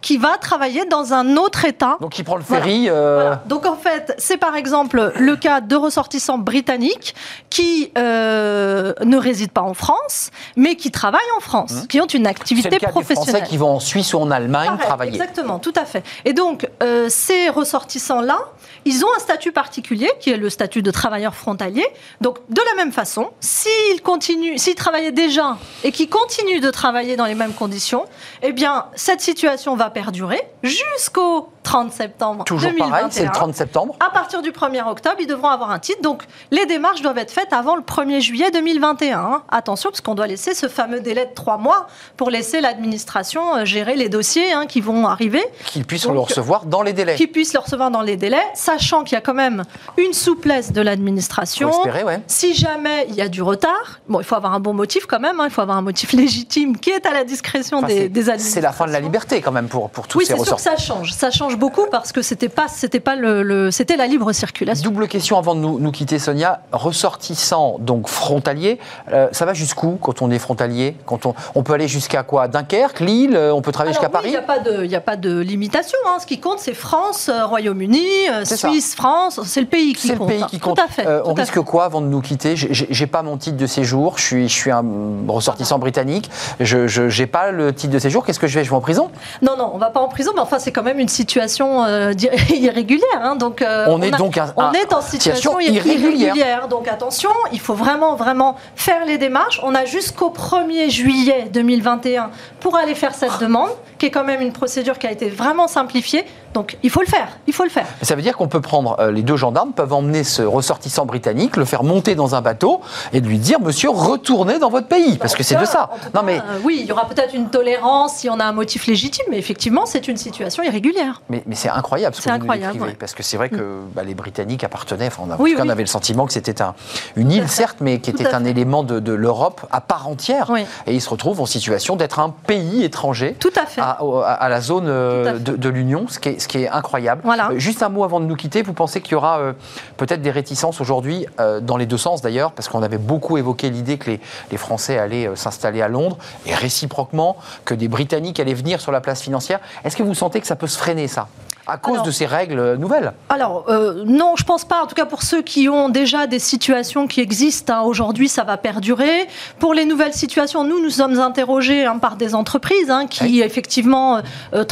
[0.00, 1.96] qui va travailler dans un autre État.
[2.00, 2.62] Donc il prend le Voilà.
[2.64, 2.88] ferry.
[2.88, 3.42] euh, Voilà.
[3.46, 7.14] Donc en fait, c'est par exemple le cas de ressortissants britanniques
[7.50, 12.22] qui euh, ne résident pas en France, mais qui travaillent en France, qui ont une
[12.26, 12.26] Mmh.
[12.36, 13.48] Activité le cas des Français professionnelle.
[13.48, 15.12] qui vont en Suisse ou en Allemagne Pareil, travailler.
[15.14, 16.02] Exactement, tout à fait.
[16.24, 18.38] Et donc, euh, ces ressortissants-là,
[18.84, 21.86] ils ont un statut particulier, qui est le statut de travailleur frontalier.
[22.20, 27.16] Donc, de la même façon, s'ils continuent, s'ils travaillaient déjà et qu'ils continuent de travailler
[27.16, 28.04] dans les mêmes conditions,
[28.42, 32.90] eh bien, cette situation va perdurer jusqu'au 30 septembre Toujours 2021.
[32.90, 33.96] pareil, c'est le 30 septembre.
[33.98, 36.00] À partir du 1er octobre, ils devront avoir un titre.
[36.00, 39.18] Donc, les démarches doivent être faites avant le 1er juillet 2021.
[39.18, 39.42] hein.
[39.50, 43.64] Attention, parce qu'on doit laisser ce fameux délai de trois mois pour laisser l'administration euh,
[43.64, 47.16] gérer les dossiers hein, qui vont arriver, Qu'ils puissent Donc, le recevoir dans les délais.
[47.16, 49.64] qu'ils puissent le recevoir dans les délais, sachant qu'il y a quand même
[49.98, 51.70] une souplesse de l'administration.
[51.82, 52.20] Ouais.
[52.28, 55.20] Si jamais il y a du retard, bon, il faut avoir un bon motif quand
[55.20, 57.94] même, hein, il faut avoir un motif légitime qui est à la discrétion Enfin, des,
[58.02, 58.62] c'est- des C'est administrations.
[58.62, 60.62] la fin de la liberté quand même pour, pour tous Oui, ces c'est sûr que
[60.62, 61.12] ça change.
[61.12, 64.84] Ça change beaucoup parce que c'était pas, c'était pas le, le- c'était la libre circulation.
[64.90, 66.60] Double question avant de nous, nous quitter, Sonia.
[66.72, 68.78] Ressortissant, donc frontalier,
[69.12, 70.96] euh, ça va jusqu'où quand on est frontalier?
[71.06, 72.48] Quand on, on peut aller jusqu'à quoi?
[72.48, 74.90] Dunkerque, Lille euh, On peut travailler jusqu'à oui, Il Paris n'y a pas de, il
[74.90, 75.98] y a pas de limitation.
[76.08, 76.16] hein.
[76.20, 78.04] Ce qui compte, c'est France, euh, Royaume-Uni,
[78.44, 78.56] ça.
[78.56, 79.40] Suisse, France.
[79.44, 80.28] C'est le pays qui C'est le compte.
[80.28, 80.46] pays hein.
[80.50, 80.76] qui compte.
[80.76, 81.06] Tout à fait.
[81.06, 81.64] Euh, tout on risque fait.
[81.64, 82.54] quoi avant de nous quitter?
[82.56, 84.84] J'ai pas mon titre de séjour, je suis, je suis un
[85.28, 88.76] ressortissant britannique, je n'ai pas le titre de séjour, qu'est-ce que je vais Je vais
[88.76, 89.10] en prison?
[89.42, 91.84] Non, non, on va pas en prison, mais enfin, c'est quand même une situation situation
[91.84, 92.12] euh,
[92.50, 93.20] irrégulière.
[93.22, 96.68] Hein, donc, euh, on, est donc on est en situation, irrégulière.
[96.68, 99.60] Donc attention, il faut vraiment, vraiment faire les démarches.
[99.62, 102.30] On a jusqu'au 1er juillet 2021
[102.60, 105.68] pour aller faire cette demande, qui est quand même une procédure qui a été vraiment
[105.68, 106.24] simplifiée.
[106.56, 107.84] Donc il faut le faire, il faut le faire.
[108.00, 111.58] Ça veut dire qu'on peut prendre, euh, les deux gendarmes peuvent emmener ce ressortissant britannique,
[111.58, 112.80] le faire monter dans un bateau
[113.12, 115.90] et lui dire, monsieur, retournez dans votre pays, parce que c'est de ça.
[116.14, 116.38] Non, mais...
[116.38, 119.36] Euh, oui, il y aura peut-être une tolérance si on a un motif légitime, mais
[119.36, 121.20] effectivement, c'est une situation irrégulière.
[121.28, 123.90] Mais, mais c'est incroyable ce que incroyable, vous parce que c'est vrai que mm.
[123.94, 126.74] bah, les Britanniques appartenaient, enfin, on, a, on avait le sentiment que c'était un,
[127.16, 130.50] une île, certes, mais qui était un élément de, l'Europe à part entière.
[130.86, 133.82] Et ils se retrouvent en situation d'être un pays étranger Tout à, fait.
[133.82, 137.22] à, la zone euh, de, l'Union, ce qui est, ce qui est incroyable.
[137.26, 138.62] Euh, juste un mot avant de nous quitter.
[138.62, 139.52] Vous pensez qu'il y aura euh,
[139.96, 143.68] peut-être des réticences aujourd'hui, euh, dans les deux sens d'ailleurs, parce qu'on avait beaucoup évoqué
[143.70, 148.54] l'idée que les, les, Français allaient s'installer à Londres, et réciproquement, que des Britanniques allaient
[148.54, 149.60] venir sur la place financière.
[149.84, 151.28] Est-ce que vous sentez que ça peut se freiner, ça?
[151.66, 154.82] À cause de ces règles nouvelles Alors, euh, non, je pense pas.
[154.82, 158.44] En tout cas, pour ceux qui ont déjà des situations qui existent, hein, aujourd'hui, ça
[158.44, 159.26] va perdurer.
[159.58, 164.20] Pour les nouvelles situations, nous, nous sommes interrogés hein, par des entreprises hein, qui, effectivement,
[164.54, 164.64] euh,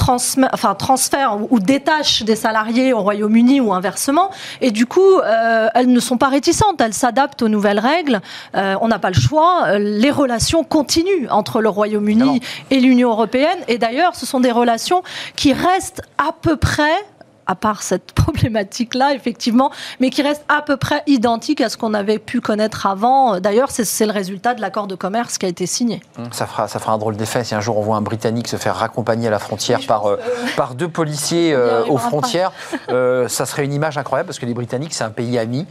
[0.53, 4.31] enfin, transfèrent ou, détachent des salariés au Royaume-Uni ou inversement.
[4.61, 6.81] Et du coup, euh, elles ne sont pas réticentes.
[6.81, 8.21] Elles s'adaptent aux nouvelles règles.
[8.55, 9.79] Euh, on n'a pas le choix.
[9.79, 13.59] Les relations continuent entre le Royaume-Uni et l'Union européenne.
[13.67, 15.03] Et d'ailleurs, ce sont des relations
[15.35, 17.14] qui restent à peu près Israel
[17.47, 21.95] à part cette problématique-là, effectivement, mais qui reste à peu près identique à ce qu'on
[21.95, 23.41] avait pu connaître avant.
[23.41, 26.03] D'ailleurs, c'est le résultat de l'accord de commerce qui a été signé.
[26.19, 28.49] Hum, ça fera, ça fera un drôle d'effet si un jour on voit un Britannique
[28.49, 30.17] se faire raccompagner à la frontière par, euh,
[30.57, 32.53] par deux policiers euh, aux frontières.
[32.91, 35.67] Euh, ça serait une image incroyable parce que les Britanniques, c'est un pays ami,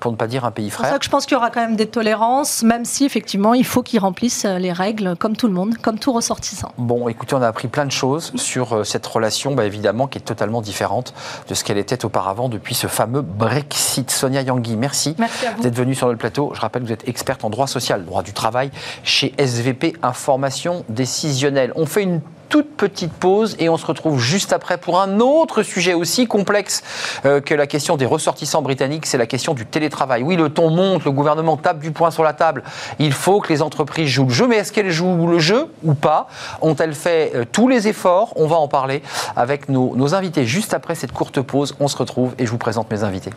[0.00, 0.86] pour ne pas dire un pays frère.
[0.86, 3.54] C'est ça que je pense qu'il y aura quand même des tolérances, même si effectivement
[3.54, 6.72] il faut qu'ils remplissent les règles comme tout le monde, comme tout ressortissant.
[6.78, 10.22] Bon, écoutez, on a appris plein de choses sur cette relation, bah, évidemment, qui est
[10.22, 11.01] totalement différente
[11.48, 14.10] de ce qu'elle était auparavant depuis ce fameux Brexit.
[14.10, 15.16] Sonia Yangui, merci,
[15.60, 16.52] d'être venue sur le plateau.
[16.54, 18.70] Je rappelle que vous êtes experte en droit social, droit du travail,
[19.02, 21.72] chez SVP Information Décisionnelle.
[21.76, 22.20] On fait une
[22.52, 26.82] toute petite pause et on se retrouve juste après pour un autre sujet aussi complexe
[27.24, 30.22] euh, que la question des ressortissants britanniques, c'est la question du télétravail.
[30.22, 32.62] Oui, le ton monte, le gouvernement tape du poing sur la table.
[32.98, 35.94] Il faut que les entreprises jouent le jeu, mais est-ce qu'elles jouent le jeu ou
[35.94, 36.28] pas?
[36.60, 38.34] Ont-elles fait euh, tous les efforts?
[38.36, 39.02] On va en parler
[39.34, 41.74] avec nos, nos invités juste après cette courte pause.
[41.80, 43.30] On se retrouve et je vous présente mes invités.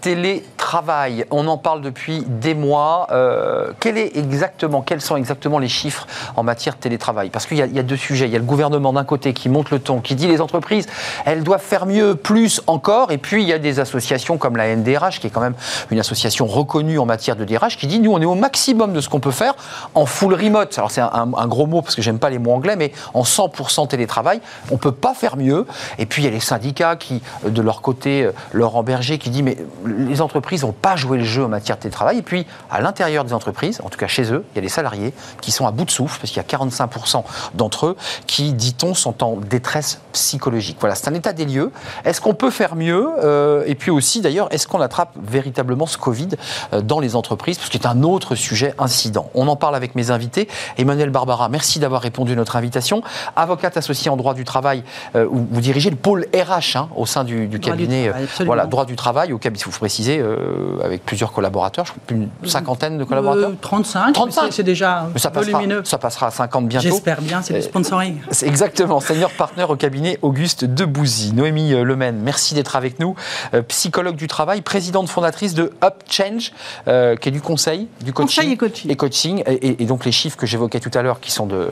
[0.00, 1.24] Télétravail.
[1.30, 3.06] On en parle depuis des mois.
[3.10, 7.30] Euh, quel est exactement, quels sont exactement les chiffres en matière de télétravail?
[7.30, 8.26] Parce qu'il y, a deux sujets.
[8.26, 10.86] Il y a le gouvernement d'un côté qui monte le ton, qui dit les entreprises,
[11.24, 13.12] elles doivent faire mieux, plus encore.
[13.12, 15.54] Et puis il y a des associations comme la NDRH, qui est quand même
[15.90, 19.00] une association reconnue en matière de DRH, qui dit nous on est au maximum de
[19.00, 19.54] ce qu'on peut faire
[19.94, 20.76] en full remote.
[20.78, 23.88] Alors c'est un, gros mot parce que j'aime pas les mots anglais, mais en 100%
[23.88, 25.66] télétravail, on peut pas faire mieux.
[25.98, 29.30] Et puis il y a les syndicats qui, de leur côté, euh, Laurent Berger, qui
[29.30, 32.18] dit mais les entreprises n'ont pas joué le jeu en matière de télétravail.
[32.18, 34.68] Et puis, à l'intérieur des entreprises, en tout cas chez eux, il y a des
[34.68, 38.52] salariés qui sont à bout de souffle, parce qu'il y a 45% d'entre eux qui,
[38.52, 40.76] dit-on, sont en détresse psychologique.
[40.80, 41.70] Voilà, c'est un état des lieux.
[42.04, 45.98] Est-ce qu'on peut faire mieux euh, Et puis aussi, d'ailleurs, est-ce qu'on attrape véritablement ce
[45.98, 46.28] Covid
[46.72, 49.30] euh, dans les entreprises Parce que c'est un autre sujet incident.
[49.34, 50.48] On en parle avec mes invités.
[50.76, 53.02] Emmanuel Barbara, merci d'avoir répondu à notre invitation.
[53.36, 54.82] Avocate associée en droit du travail,
[55.14, 58.12] euh, vous dirigez le pôle RH hein, au sein du, cabinet
[58.44, 62.28] voilà, droit du travail, au cabinet faut préciser, euh, avec plusieurs collaborateurs, je crois une
[62.44, 64.52] cinquantaine de collaborateurs 35, 35.
[64.52, 65.82] c'est déjà ça volumineux.
[65.84, 66.88] ça passera à 50 bientôt.
[66.88, 68.18] J'espère bien, c'est du sponsoring.
[68.30, 71.32] C'est exactement, senior partner au cabinet Auguste Debouzy.
[71.32, 73.14] Noémie euh, Lemaine, merci d'être avec nous,
[73.54, 76.52] euh, psychologue du travail, présidente fondatrice de UpChange,
[76.84, 78.50] qui est du conseil, du coaching.
[78.50, 78.90] et coaching.
[78.90, 81.68] Et, coaching et, donc les chiffres que j'évoquais tout à l'heure, qui sont de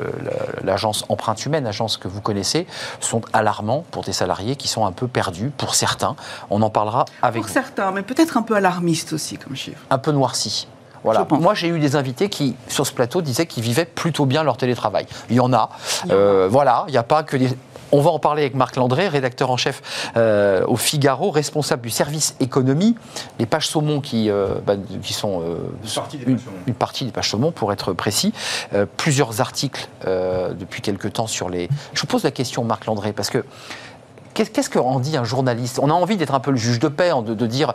[0.65, 2.67] l'agence Empreinte Humaine, agence que vous connaissez,
[3.01, 6.17] sont alarmants pour des salariés qui sont un peu perdus, pour certains.
[6.51, 9.81] On en parlera avec pour certains mais peut-être un peu alarmiste aussi comme chiffre.
[9.91, 10.69] Un peu noirci.
[11.05, 11.27] Voilà.
[11.31, 14.57] Moi, j'ai eu des invités qui, sur ce plateau, disaient qu'ils vivaient plutôt bien leur
[14.57, 15.07] télétravail.
[15.31, 15.71] Il y en a.
[16.11, 17.51] Euh, voilà, il n'y a pas que des.
[17.91, 21.89] On va en parler avec Marc Landré, rédacteur en chef euh, au Figaro, responsable du
[21.89, 22.95] service économie.
[23.39, 25.43] Les pages saumon qui, euh, bah, qui sont
[26.67, 28.35] une, partie des pages saumon, pour être précis.
[28.99, 31.71] plusieurs articles depuis quelque temps sur les.
[31.95, 33.43] Je vous pose la question, Marc Landré, parce que
[34.45, 35.81] Qu'est-ce qu'en dit un journaliste?
[35.83, 37.75] On a envie d'être un peu le juge de paix, de, dire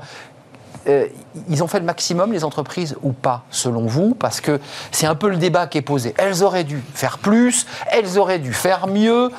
[0.88, 1.08] euh,
[1.50, 4.60] ils ont fait le maximum, les entreprises, ou pas, selon vous Parce que
[4.91, 6.13] c'est un peu le débat qui est posé.
[6.17, 9.30] Elles auraient dû faire plus, elles auraient dû faire mieux.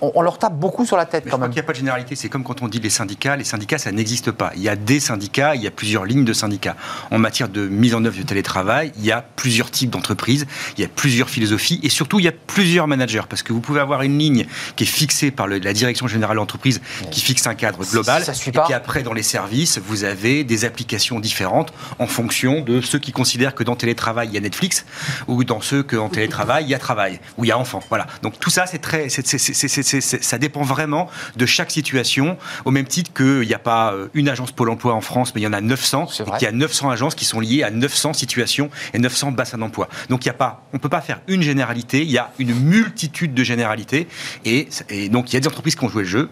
[0.00, 1.54] On, on leur tape beaucoup sur la tête Mais quand je crois même.
[1.54, 2.14] qu'il n'y a pas de généralité.
[2.16, 3.36] C'est comme quand on dit les syndicats.
[3.36, 4.52] Les syndicats, ça n'existe pas.
[4.56, 6.76] Il y a des syndicats, il y a plusieurs lignes de syndicats.
[7.10, 10.46] En matière de mise en œuvre du télétravail, il y a plusieurs types d'entreprises,
[10.78, 13.22] il y a plusieurs philosophies et surtout, il y a plusieurs managers.
[13.28, 16.36] Parce que vous pouvez avoir une ligne qui est fixée par le- la direction générale
[16.36, 16.80] de l'entreprise
[17.10, 18.22] qui fixe un cadre global.
[18.24, 18.64] Ça suit et pas.
[18.64, 20.83] puis après, dans les services, vous avez des applications
[21.20, 24.84] différentes en fonction de ceux qui considèrent que dans télétravail, il y a Netflix
[25.28, 27.80] ou dans ceux que en télétravail, il y a travail ou il y a enfant.
[27.88, 28.06] Voilà.
[28.22, 33.12] Donc tout ça, c'est très, c'est- ça dépend vraiment de chaque situation, au même titre
[33.12, 35.52] qu'il n'y a pas euh, une agence Pôle emploi en France, mais il y en
[35.52, 38.70] a 900, C'est et qu'il y a 900 agences qui sont liées à 900 situations
[38.92, 39.88] et 900 bassins d'emploi.
[40.08, 42.54] Donc il y a pas, on peut pas faire une généralité, il y a une
[42.54, 44.06] multitude de généralités,
[44.44, 46.30] et, et donc il y a des entreprises qui ont joué le jeu,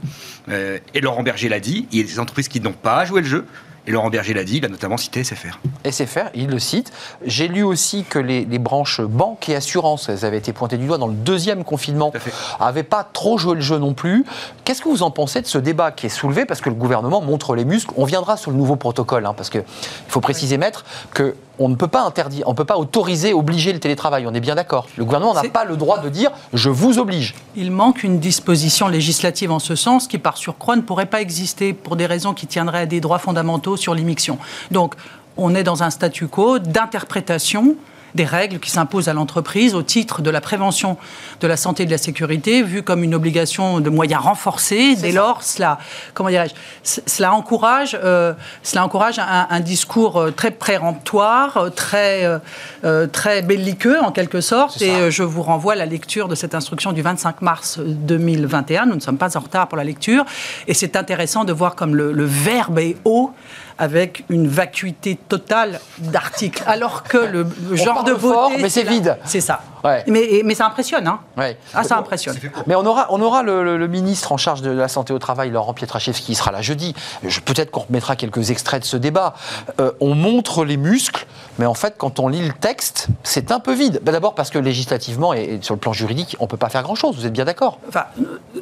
[0.49, 3.21] euh, et Laurent Berger l'a dit, il y a des entreprises qui n'ont pas joué
[3.23, 3.47] le jeu,
[3.87, 5.59] et Laurent Berger l'a dit, il a notamment cité SFR.
[5.91, 6.93] SFR, il le cite.
[7.25, 10.87] J'ai lu aussi que les, les branches banque et assurance, elles avaient été pointées du
[10.87, 12.13] doigt dans le deuxième confinement,
[12.61, 14.25] n'avaient pas trop joué le jeu non plus.
[14.65, 16.45] Qu'est-ce que vous en pensez de ce débat qui est soulevé?
[16.45, 17.93] Parce que le gouvernement montre les muscles.
[17.97, 19.65] On viendra sur le nouveau protocole, hein, parce qu'il
[20.09, 23.73] faut préciser, maître, que on ne peut pas interdire, on ne peut pas autoriser, obliger
[23.73, 24.27] le télétravail.
[24.27, 24.87] On est bien d'accord.
[24.97, 27.35] Le gouvernement n'a pas le droit de dire je vous oblige.
[27.57, 31.73] Il manque une disposition législative en ce sens qui, par surcroît, ne pourrait pas exister
[31.73, 34.39] pour des raisons qui tiendraient à des droits fondamentaux sur l'immixtion.
[34.71, 34.95] Donc,
[35.37, 37.77] on est dans un statu quo d'interprétation
[38.15, 40.97] des règles qui s'imposent à l'entreprise au titre de la prévention
[41.41, 44.97] de la santé et de la sécurité, vue comme une obligation de moyens renforcés.
[44.97, 45.79] Dès lors, cela,
[46.15, 46.55] comment dirais-je,
[47.07, 52.25] cela encourage, euh, cela encourage un, un discours euh, très péremptoire, euh, très,
[52.85, 54.81] euh, très belliqueux en quelque sorte.
[54.83, 55.11] Et ça.
[55.11, 58.87] je vous renvoie à la lecture de cette instruction du 25 mars 2021.
[58.87, 60.25] Nous ne sommes pas en retard pour la lecture.
[60.67, 63.33] Et c'est intéressant de voir comme le, le verbe est haut
[63.83, 66.63] avec une vacuité totale d'articles.
[66.67, 68.35] Alors que le, le genre de beauté...
[68.35, 69.19] fort, mais c'est vide.
[69.25, 69.61] C'est ça.
[69.85, 70.05] Ouais.
[70.07, 71.07] Mais, ça impressionne.
[71.07, 71.57] Hein Ouais.
[71.75, 72.37] ah, ça impressionne.
[72.67, 75.19] Mais on aura, on aura le, le- le ministre en charge de la santé au
[75.19, 76.95] travail, Laurent Pietraszewski, qui sera là jeudi.
[77.25, 79.35] Je- Peut-être qu'on remettra quelques extraits de ce débat.
[79.81, 81.27] Euh, on montre les muscles,
[81.59, 84.01] mais en fait, quand on lit le texte, c'est un peu vide.
[84.03, 86.69] Bah, D'abord parce que législativement et, et sur le plan juridique, on ne peut pas
[86.69, 87.17] faire grand-chose.
[87.17, 87.79] Vous êtes bien d'accord?
[87.89, 88.05] Enfin,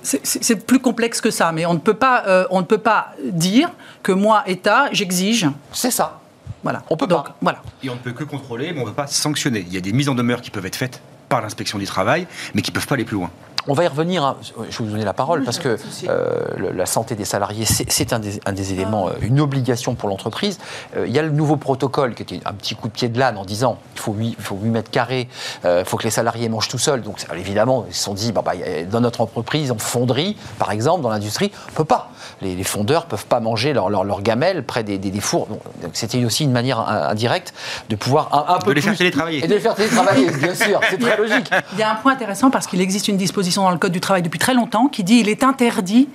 [0.02, 3.09] c'est plus complexe que ça, mais on ne peut pas, euh, on ne peut pas
[3.24, 3.70] dire
[4.02, 5.46] que moi, État, j'exige.
[5.72, 6.20] C'est ça.
[6.62, 6.83] Voilà.
[6.90, 7.37] On peut Donc, pas.
[7.40, 7.59] Voilà.
[7.83, 9.64] Et on ne peut que contrôler, mais on ne peut pas sanctionner.
[9.66, 11.00] Il y a des mises en demeure qui peuvent être faites
[11.31, 13.31] par l'inspection du travail, mais qui ne peuvent pas aller plus loin.
[13.66, 14.25] On va y revenir.
[14.25, 14.37] hein.
[14.42, 15.77] Je vais vous donner la parole parce que
[16.09, 20.09] euh, la santé des salariés, c'est un des, un des éléments, euh, une obligation pour
[20.09, 20.59] l'entreprise.
[20.96, 23.18] Euh, il y a le nouveau protocole qui était un petit coup de pied de
[23.18, 25.29] l'âne en disant il faut 8, il faut 8 mètres carrés,
[25.64, 27.03] euh, il faut que les salariés mangent tout seuls.
[27.03, 28.53] Donc évidemment, ils se sont dit bah, bah,
[28.90, 32.11] dans notre entreprise, en fonderie, par exemple, dans l'industrie, on ne peut pas.
[32.40, 35.20] Les, les fondeurs ne peuvent pas manger leur, leur, leur gamelle près des, des- des
[35.20, 35.46] fours.
[35.49, 35.61] Donc,
[35.92, 37.53] c'était aussi une manière indirecte
[37.88, 39.44] de pouvoir un, un peu les faire télétravailler.
[39.44, 40.81] Et de les faire télétravailler, bien sûr.
[40.88, 41.51] C'est très logique.
[41.75, 44.01] Il y a un point intéressant parce qu'il existe une disposition dans le Code du
[44.01, 46.09] travail depuis très longtemps qui dit il est interdit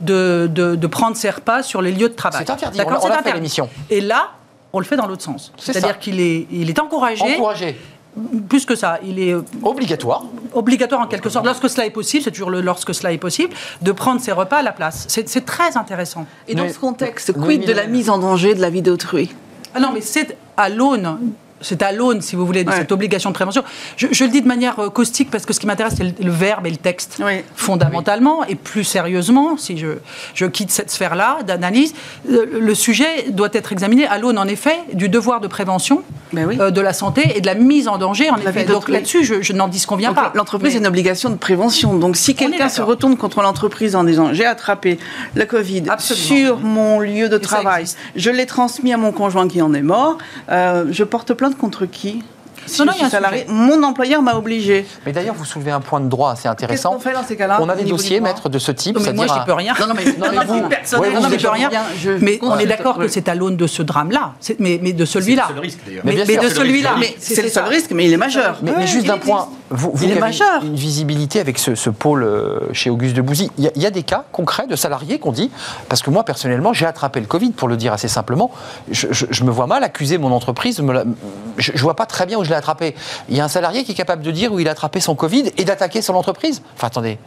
[0.00, 2.42] de, de- de prendre ses repas sur les lieux de travail.
[2.46, 3.68] C'est interdit, D'accord on l'a- on l'a fait l'émission.
[3.90, 4.30] Et là,
[4.72, 5.52] on le fait dans l'autre sens.
[5.58, 7.78] C'est C'est-à-dire qu'il est, il est encouragé, Encourager.
[8.48, 10.24] plus que ça, il est Obligatoire.
[10.54, 13.52] obligatoire en quelque sorte, lorsque cela est possible, c'est toujours le lorsque cela est possible,
[13.82, 15.04] de prendre ses repas à la place.
[15.08, 16.24] C'est c'est très intéressant.
[16.48, 19.34] Et dans Mais- ce contexte, quid de la mise en danger de la vie d'autrui?
[19.74, 21.18] Ah non, mais c'est à l'aune.
[21.60, 22.76] C'est à l'aune, si vous voulez, de Ouais.
[22.76, 23.62] cette obligation de prévention.
[23.96, 26.12] Je, je le dis de manière euh, caustique parce que ce qui m'intéresse, c'est le,
[26.22, 27.42] le verbe et le texte, Oui.
[27.54, 28.44] fondamentalement.
[28.44, 29.98] Et plus sérieusement, si je,
[30.34, 31.94] je quitte cette sphère-là d'analyse,
[32.28, 36.56] le, le sujet doit être examiné à l'aune, en effet, du devoir de prévention oui.
[36.60, 38.64] euh, de la santé et de la mise en danger, en La effet.
[38.64, 40.32] Donc là-dessus, je, je n'en disconviens Donc, pas.
[40.34, 41.94] L'entreprise Mais- a une obligation de prévention.
[41.96, 44.98] Donc si quelqu'un se retourne contre l'entreprise en disant j'ai attrapé
[45.34, 46.26] la Covid Absolument.
[46.56, 47.84] sur mon lieu de Et travail,
[48.16, 50.18] je l'ai transmis à mon conjoint qui en est mort,
[50.50, 52.22] euh, je porte plainte contre qui?
[52.66, 53.52] Si Non, non, je il y a suis un salarié, sujet.
[53.52, 54.86] mon employeur m'a obligé.
[55.06, 56.92] Mais d'ailleurs, vous soulevez un point de droit assez Qu'est-ce intéressant.
[56.94, 58.96] qu'on fait dans ces cas-là On a des dossiers, maître, de ce type.
[58.96, 59.74] Non, mais moi, c'est-à-dire j'y peux rien.
[59.80, 61.70] Non, non, mais, Non, mais vous- personnel, ouais, non, mais je peux rien.
[62.00, 65.04] je Mais on est d'accord que c'est à l'aune de ce drame-là, mais, mais de
[65.04, 65.44] celui-là.
[65.48, 66.02] C'est le risque, d'ailleurs.
[66.04, 66.90] Mais de celui-là.
[66.98, 68.58] Mais c'est le seul risque, mais il est majeur.
[68.62, 70.62] Mais, juste d'un point, vous, avez majeur.
[70.64, 73.82] une visibilité avec ce, ce pôle euh, chez Auguste de Bouzy, il y, a- il
[73.82, 75.50] y a des cas concrets de salariés qu'on dit,
[75.88, 78.50] parce que moi personnellement j'ai attrapé le Covid, pour le dire assez simplement,
[78.90, 81.04] je, je- je me vois mal accuser mon entreprise, me la-
[81.56, 82.94] je, je vois pas très bien où je l'ai attrapé.
[83.28, 85.14] Il y a un salarié qui est capable de dire où il a attrapé son
[85.14, 87.18] Covid et d'attaquer sur l'entreprise Enfin attendez,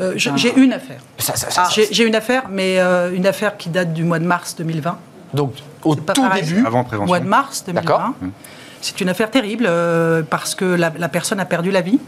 [0.00, 1.00] Euh, j'ai une affaire.
[1.18, 4.26] ça, ça- ça- J'ai une affaire, mais euh, une affaire qui date du mois de
[4.26, 4.96] mars 2020.
[5.34, 5.52] donc
[5.84, 6.42] au tout pareil.
[6.42, 7.06] début, Avant prévention.
[7.06, 7.98] Mois de mars D'accord.
[8.20, 8.32] 2020.
[8.80, 11.98] C'est une affaire terrible euh, parce que la, la personne a perdu la vie.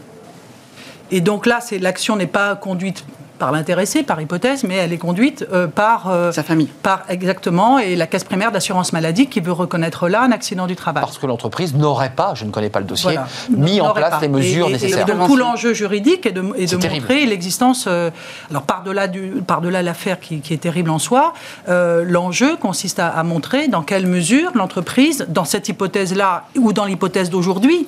[1.11, 3.03] Et donc là, c'est l'action n'est pas conduite
[3.41, 6.67] par l'intéressé, par hypothèse, mais elle est conduite euh, par euh, Sa famille.
[6.83, 10.75] Par exactement et la caisse primaire d'assurance maladie qui veut reconnaître là un accident du
[10.75, 11.01] travail.
[11.01, 13.27] Parce que l'entreprise n'aurait pas, je ne connais pas le dossier, Voilà.
[13.49, 14.19] mis en place pas.
[14.21, 15.09] les mesures Et- et- nécessaires.
[15.09, 17.85] Et, donc, tout l'enjeu juridique est de, est de montrer l'existence.
[17.87, 18.11] euh,
[18.51, 21.33] alors par-delà du, par-delà l'affaire qui, qui est terrible en soi,
[21.67, 26.85] euh, l'enjeu consiste à, à montrer dans quelle mesure l'entreprise, dans cette hypothèse-là ou dans
[26.85, 27.87] l'hypothèse d'aujourd'hui,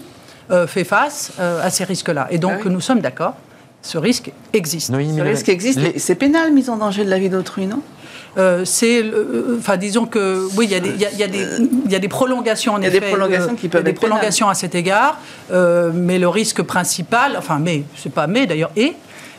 [0.49, 2.25] euh, fait face euh, à ces risques-là.
[2.31, 2.71] Et donc Ah oui.
[2.71, 3.35] nous sommes d'accord,
[3.84, 4.88] ce risque existe.
[4.91, 5.80] Ce risque existe.
[5.80, 7.82] les- C'est pénal, mise en danger de la vie d'autrui, non?
[8.38, 11.24] Euh, c'est, le- euh, enfin, disons que oui, il y, a des- il y y
[11.24, 11.46] a des-
[11.86, 13.10] il y a des prolongations en Il y a des effet.
[13.10, 15.19] prolongations euh, qui peuvent il y a être des prolongations à cet égard,
[15.52, 18.93] euh, mais le risque principal, enfin, mais c'est pas mais d'ailleurs et.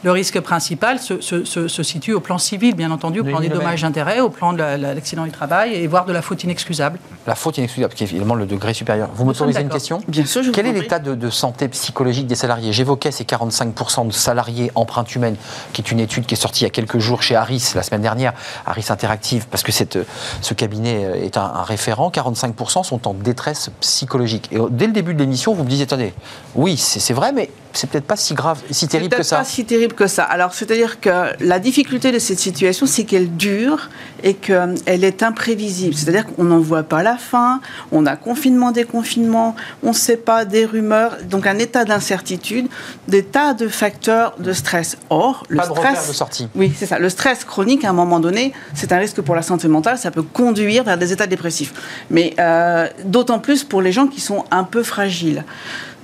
[0.04, 3.40] Le risque principal se, se- se- se situe au plan civil, bien entendu, au plan
[3.40, 6.44] des dommages-intérêts, au plan de la- la- l'accident du travail, et voire de la faute
[6.44, 6.98] inexcusable.
[7.26, 9.08] La faute inexcusable, qui est évidemment le degré supérieur.
[9.14, 12.26] Vous m'autorisez une question Bien sûr, je Quel vous est l'état de, de santé psychologique
[12.26, 15.36] des salariés J'évoquais ces 45% de salariés empreinte humaine,
[15.72, 17.82] qui est une étude qui est sortie il y a quelques jours chez Harris, la
[17.82, 18.34] semaine dernière,
[18.66, 19.98] Harris Interactive, parce que cette,
[20.42, 22.10] ce cabinet est un, un référent.
[22.10, 24.50] 45% sont en détresse psychologique.
[24.52, 26.12] Et dès le début de l'émission, vous me disiez, attendez,
[26.54, 29.38] oui, c'est vrai, mais c'est peut-être pas si grave, si terrible que ça.
[29.38, 30.24] pas si terrible que ça.
[30.24, 31.10] Alors, c'est-à-dire que
[31.40, 33.90] la difficulté de cette situation, c'est qu'elle dure
[34.22, 35.94] et qu'elle est imprévisible.
[35.94, 37.60] C'est-à-dire qu'on n'en voit pas la fin,
[37.92, 42.68] on a confinement, déconfinement, on ne sait pas, des rumeurs, donc un état d'incertitude,
[43.08, 44.96] des tas de facteurs de stress.
[45.10, 46.08] Or, le Pas de stress...
[46.08, 46.48] de sortie.
[46.54, 46.98] Oui, c'est ça.
[46.98, 49.98] Le stress chronique, à un moment donné, c'est un risque pour la santé mentale.
[49.98, 51.72] Ça peut conduire vers des états dépressifs.
[52.10, 55.44] Mais euh, d'autant plus pour les gens qui sont un peu fragiles.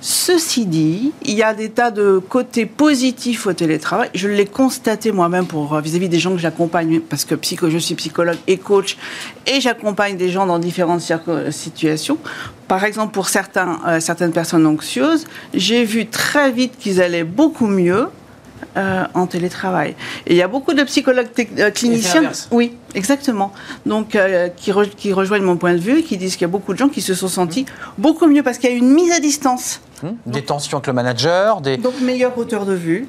[0.02, 4.08] Ceci dit, il y a des tas de côtés positifs au télétravail.
[4.14, 7.34] Je l'ai constaté moi-même pour euh, vis-à-vis des gens que j'accompagne, parce que
[7.68, 8.96] je suis psychologue et coach,
[9.46, 11.02] et j'accompagne des gens dans différentes
[11.50, 12.16] situations.
[12.66, 17.66] Par exemple, pour certains, euh, certaines personnes anxieuses, j'ai vu très vite qu'ils allaient beaucoup
[17.66, 18.06] mieux
[18.76, 19.94] euh, en télétravail.
[20.26, 22.30] Et il y a beaucoup de psychologues euh, cliniciens.
[22.50, 23.52] Oui, exactement.
[23.86, 26.48] Donc, euh, qui, re- qui rejoignent mon point de vue, qui disent qu'il y a
[26.48, 27.66] beaucoup de gens qui se sont sentis
[27.98, 29.80] beaucoup mieux parce qu'il y a une mise à distance.
[30.02, 31.76] Hmm des tensions avec le manager, des...
[31.76, 33.06] Donc, meilleure hauteur de vue.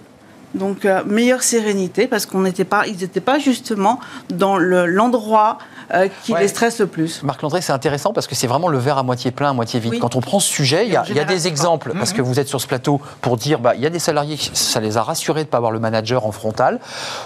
[0.54, 5.58] Donc, euh, meilleure sérénité parce qu'on n'était pas, ils n'étaient pas justement dans le- l'endroit
[5.94, 6.42] euh, qui Ouais.
[6.42, 7.24] les stresse le plus.
[7.24, 9.80] Marc Landré, c'est intéressant parce que c'est vraiment le verre à moitié plein, à moitié
[9.80, 9.94] vide.
[9.94, 10.00] Oui.
[10.00, 11.92] Quand on prend ce sujet, il y a, en il y a général, des exemples,
[11.92, 12.00] pas.
[12.00, 14.38] parce que vous êtes sur ce plateau pour dire, bah, il y a des salariés,
[14.38, 16.80] qui- ça les a rassurés de ne pas avoir le manager en frontal.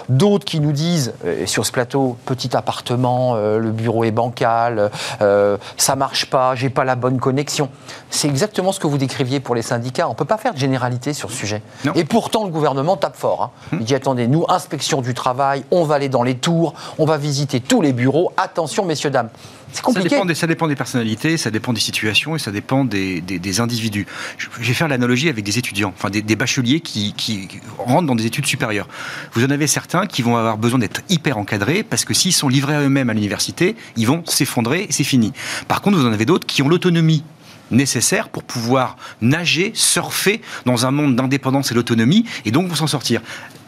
[0.08, 4.90] D'autres qui nous disent, euh, sur ce plateau, petit appartement, euh, le bureau est bancal,
[5.20, 7.68] euh, ça marche pas, j'ai pas la bonne connexion.
[8.10, 10.08] C'est exactement ce que vous décriviez pour les syndicats.
[10.08, 11.62] On peut pas faire de généralité sur ce sujet.
[11.84, 11.92] Non.
[11.94, 13.42] Et pourtant, le gouvernement tape fort.
[13.42, 13.50] hein.
[13.72, 17.16] Il dit, attendez, nous, inspection du travail, on va aller dans les tours, on va
[17.16, 18.32] visiter tous les bureaux.
[18.56, 19.28] Attention, messieurs, dames.
[19.70, 20.08] C'est Ça compliqué.
[20.08, 24.06] dépend, des, ça dépend des personnalités, ça dépend des situations et ça dépend des, individus.
[24.38, 28.14] Je, je vais faire l'analogie avec des étudiants, enfin des, bacheliers qui, qui rentrent dans
[28.14, 28.88] des études supérieures.
[29.34, 32.48] Vous en avez certains qui vont avoir besoin d'être hyper encadrés parce que s'ils sont
[32.48, 35.34] livrés à eux-mêmes à l'université, ils vont s'effondrer et c'est fini.
[35.68, 37.24] Par contre, vous en avez d'autres qui ont l'autonomie
[37.70, 42.86] nécessaire pour pouvoir nager, surfer dans un monde d'indépendance et d'autonomie et donc vont s'en
[42.86, 43.20] sortir.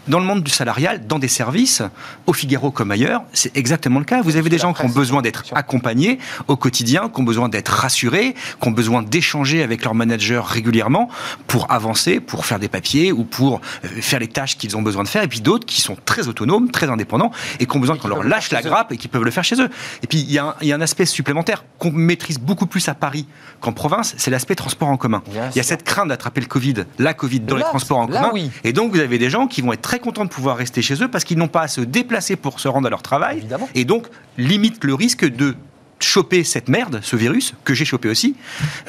[0.08, 1.82] Dans le monde du salarial, dans des services,
[2.26, 4.22] au Figaro comme ailleurs, c'est exactement le cas.
[4.22, 7.68] Vous avez des gens qui ont besoin d'être accompagnés au quotidien, qui ont besoin d'être
[7.68, 11.08] rassurés, qui ont besoin d'échanger avec leur manager régulièrement
[11.46, 15.02] pour avancer, pour faire des papiers ou pour euh, faire les tâches qu'ils ont besoin
[15.02, 15.22] de faire.
[15.22, 18.22] Et puis d'autres qui sont très autonomes, très indépendants et qui ont besoin qu'on leur
[18.22, 19.68] lâche la grappe et qui peuvent le faire chez eux.
[20.02, 22.66] Et puis il y, a un- il y a un aspect supplémentaire qu'on maîtrise beaucoup
[22.66, 23.26] plus à Paris
[23.60, 25.22] qu'en province, c'est l'aspect transport en commun.
[25.30, 25.64] Bien Il y a sûr.
[25.64, 28.30] cette crainte d'attraper le Covid, la Covid dans Là, les transports en là, commun.
[28.32, 28.50] oui.
[28.64, 31.02] Et donc vous avez des gens qui vont être très contents de pouvoir rester chez
[31.02, 33.38] eux parce qu'ils n'ont pas à se déplacer pour se rendre à leur travail.
[33.38, 33.68] Évidemment.
[33.74, 34.06] Et donc
[34.36, 35.54] limite le risque de
[36.00, 38.36] choper cette merde, ce virus, que j'ai chopé aussi,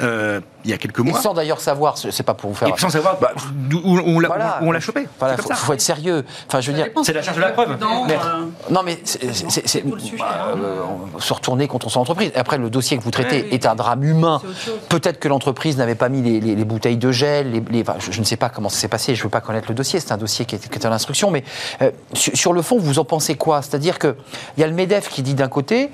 [0.00, 1.20] euh, il y a quelques Et mois.
[1.20, 2.68] sans d'ailleurs savoir, c'est pas pour vous faire.
[2.68, 3.32] Et sans savoir Bah,
[3.72, 4.58] où on l'a voilà.
[4.62, 5.08] où on l'a chopé.
[5.18, 6.24] Voilà, faut, être sérieux.
[6.46, 6.86] Enfin, je veux dire.
[7.02, 7.76] C'est la charge de la preuve.
[8.06, 10.82] Mais- euh, non, mais c'est- le sujet, euh,
[11.18, 12.30] se retourner contre son entreprise.
[12.36, 13.54] Après, le dossier que vous traitez Ouais, oui.
[13.54, 14.40] est un drame humain.
[14.88, 17.50] Peut-être que l'entreprise n'avait pas mis les, les- les bouteilles de gel.
[17.52, 19.14] Les, les- enfin, je, je ne sais pas comment ça s'est passé.
[19.14, 19.98] Je ne veux pas connaître le dossier.
[20.00, 21.30] C'est un dossier qui est, qui est en instruction.
[21.30, 21.42] Mais
[21.82, 23.62] euh, sur, sur le fond, vous en pensez quoi?
[23.62, 24.14] C'est-à-dire qu'il
[24.58, 25.90] y a le MEDEF qui dit d'un côté.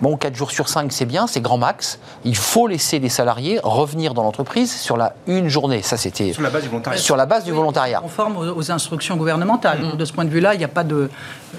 [0.00, 1.98] Bon, 4 jours sur 5, c'est bien, c'est grand max.
[2.24, 5.82] Il faut laisser les salariés revenir dans l'entreprise sur la une journée.
[5.82, 6.98] Ça, c'était Sur la base du volontariat.
[6.98, 8.00] sur la base du volontariat.
[8.00, 9.80] Conforme aux, instructions gouvernementales.
[9.82, 9.96] Mm.
[9.96, 11.10] De ce point de vue-là, il n'y a pas de.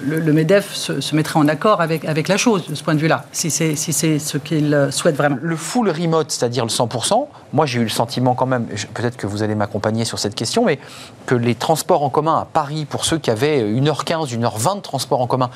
[0.02, 2.94] Le, le MEDEF se, se mettrait en accord avec, avec la chose, de ce point
[2.94, 5.36] de vue-là, si c'est si c'est ce qu'il euh, souhaite vraiment.
[5.40, 9.26] Le full remote, c'est-à-dire le 100%, moi j'ai eu le sentiment quand même, peut-être que
[9.26, 10.78] vous allez m'accompagner sur cette question, mais
[11.26, 15.20] que les transports en commun à Paris, pour ceux qui avaient 1h15, 1h20 de transport
[15.20, 15.50] en commun,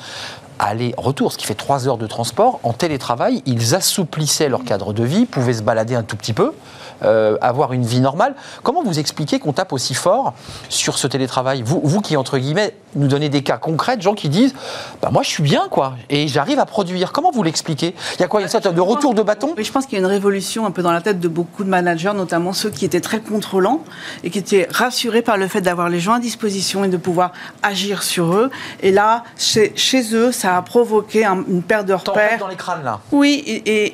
[0.59, 5.03] aller-retour, ce qui fait 3 heures de transport, en télétravail, ils assouplissaient leur cadre de
[5.03, 6.53] vie, pouvaient se balader un tout petit peu,
[7.03, 8.35] euh, avoir une vie normale.
[8.63, 10.33] Comment vous expliquez qu'on tape aussi fort
[10.69, 14.15] sur ce télétravail vous, vous qui, entre guillemets, nous donnez des cas concrets de gens
[14.15, 14.55] qui disent
[15.01, 17.11] bah, Moi, je suis bien, quoi, et j'arrive à produire.
[17.11, 19.21] Comment vous l'expliquez Il y a quoi Il y a une sorte de retour de
[19.21, 21.63] bâton je pense qu'il y a une révolution un peu dans la tête de beaucoup
[21.63, 23.81] de managers, notamment ceux qui étaient très contrôlants
[24.23, 27.33] et qui étaient rassurés par le fait d'avoir les gens à disposition et de pouvoir
[27.63, 28.49] agir sur eux.
[28.81, 32.39] Et là, chez, chez eux, ça a provoqué un- une perte de repères.
[32.39, 32.99] dans les crânes, là.
[33.11, 33.85] Oui, et, et-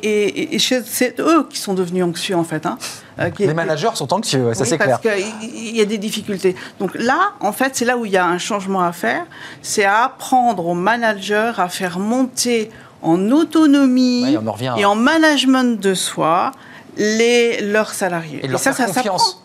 [0.42, 2.66] et- et chez- c'est eux qui sont devenus anxieux, en fait.
[2.66, 2.78] hein.
[3.20, 5.00] Euh, qui- Les managers sont anxieux, ça oui, c'est clair.
[5.02, 6.56] parce qu'il y a des difficultés.
[6.80, 9.26] Donc là, en fait, c'est là où il y a un changement à faire.
[9.62, 12.72] C'est à apprendre aux managers à faire monter
[13.02, 14.88] en autonomie Ouais, on en revient, et hein.
[14.90, 16.52] en management de soi
[16.98, 18.40] les, leurs salariés.
[18.44, 19.40] Et leur ça, faire ça confiance.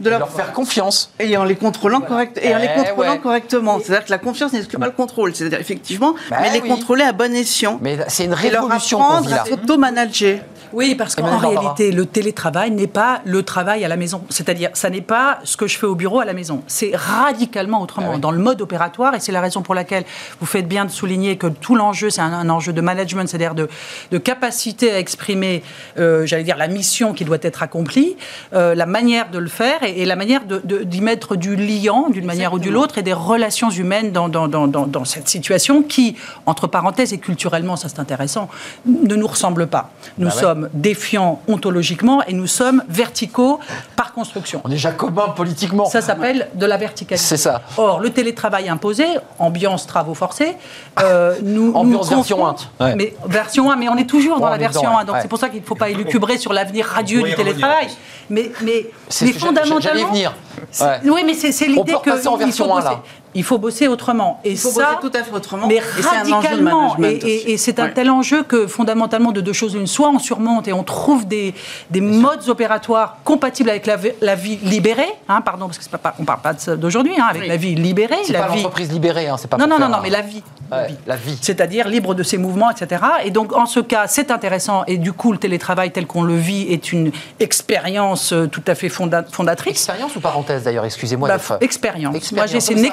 [0.00, 1.12] De Et leur, leur faire confiance.
[1.20, 3.18] et en les contrôlant correct et en les Eh contrôlant ouais.
[3.20, 3.78] correctement.
[3.78, 5.34] C'est-à-dire que la confiance n'exclut pas le contrôle.
[5.34, 6.68] C'est-à-dire effectivement, Bah mais les oui.
[6.68, 7.78] contrôler à bon escient.
[7.82, 10.40] Mais c'est une et leur révolution apprendre à s'auto-manager.
[10.72, 14.22] Oui, parce qu'en réalité, le télétravail n'est pas le travail à la maison.
[14.30, 16.62] C'est-à-dire, ça n'est pas ce que je fais au bureau à la maison.
[16.66, 18.20] C'est radicalement autrement, Ah oui.
[18.20, 20.04] dans le mode opératoire, et c'est la raison pour laquelle
[20.40, 23.54] vous faites bien de souligner que tout l'enjeu, c'est un, un enjeu de management, c'est-à-dire
[23.54, 23.68] de,
[24.10, 25.62] de capacité à exprimer,
[25.98, 28.16] euh, j'allais dire, la mission qui doit être accomplie,
[28.54, 31.56] euh, la manière de le faire et, et la manière de- de- d'y mettre du
[31.56, 35.04] liant, d'une manière ou d'une autre, et des relations humaines dans, dans, dans, dans, dans
[35.04, 36.16] cette situation qui,
[36.46, 38.48] entre parenthèses, et culturellement, ça c'est intéressant,
[38.86, 39.90] ne nous ressemble pas.
[40.18, 40.61] Nous Bah ouais.
[40.62, 43.58] Sommes défiants ontologiquement et nous sommes verticaux
[43.96, 44.60] par construction.
[44.64, 45.86] On est jacobin politiquement.
[45.86, 47.16] Ça s'appelle de la verticalité.
[47.24, 47.62] C'est ça.
[47.76, 49.04] Or, le télétravail imposé,
[49.38, 50.56] ambiance travaux forcés,
[51.00, 51.72] euh, nous.
[51.74, 52.94] Ambiance nous version confronte- 1, ouais.
[52.96, 55.04] Mais version 1, mais on est toujours dans Ouais, la on version dedans, 1.
[55.04, 55.22] Donc ouais.
[55.22, 57.88] c'est pour ça qu'il ne faut pas élucubrer sur l'avenir radieux On du télétravail.
[58.30, 59.80] Mais, mais, C'est mais ce que j'a- fondamentalement.
[59.80, 60.32] j'allais venir.
[60.70, 61.00] c'est- Ouais.
[61.04, 62.10] Oui, mais c'est On l'idée peut que.
[62.10, 62.88] repasser en il faut version 1, bosser.
[62.94, 63.02] là.
[63.34, 64.40] Il faut bosser autrement.
[64.44, 65.66] Et Il faut ça, bosser tout à fait autrement.
[65.66, 66.96] mais et c'est un enjeu de radicalement.
[66.98, 67.50] Et, et- aussi.
[67.52, 67.94] et c'est un Ouais.
[67.94, 71.54] tel enjeu que fondamentalement, de deux choses une, soit on surmonte et on trouve des,
[71.90, 75.96] des modes opératoires compatibles avec la, vi- la vie libérée, hein, pardon, parce que c'est
[75.96, 77.48] pas, on parle pas de ça d'aujourd'hui, hein, avec Oui.
[77.48, 78.56] la vie libérée, C'est la pas vie.
[78.56, 80.42] l'entreprise libérée, hein, c'est pas Non, non, non, non, un- mais la vie.
[80.70, 80.94] la Ouais, vie.
[81.06, 81.38] la vie.
[81.40, 83.02] C'est-à-dire libre de ses mouvements, etc.
[83.24, 84.84] Et donc, en ce cas, c'est intéressant.
[84.86, 88.74] Et du coup, le télétravail tel qu'on le vit est une expérience euh, tout à
[88.74, 89.72] fait fonda- fondatrice.
[89.72, 92.14] Expérience ou parenthèse d'ailleurs, excusez-moi Bah, d'être- expérience.
[92.16, 92.32] Expérience.
[92.32, 92.86] Moi, j'ai- c'est une c'est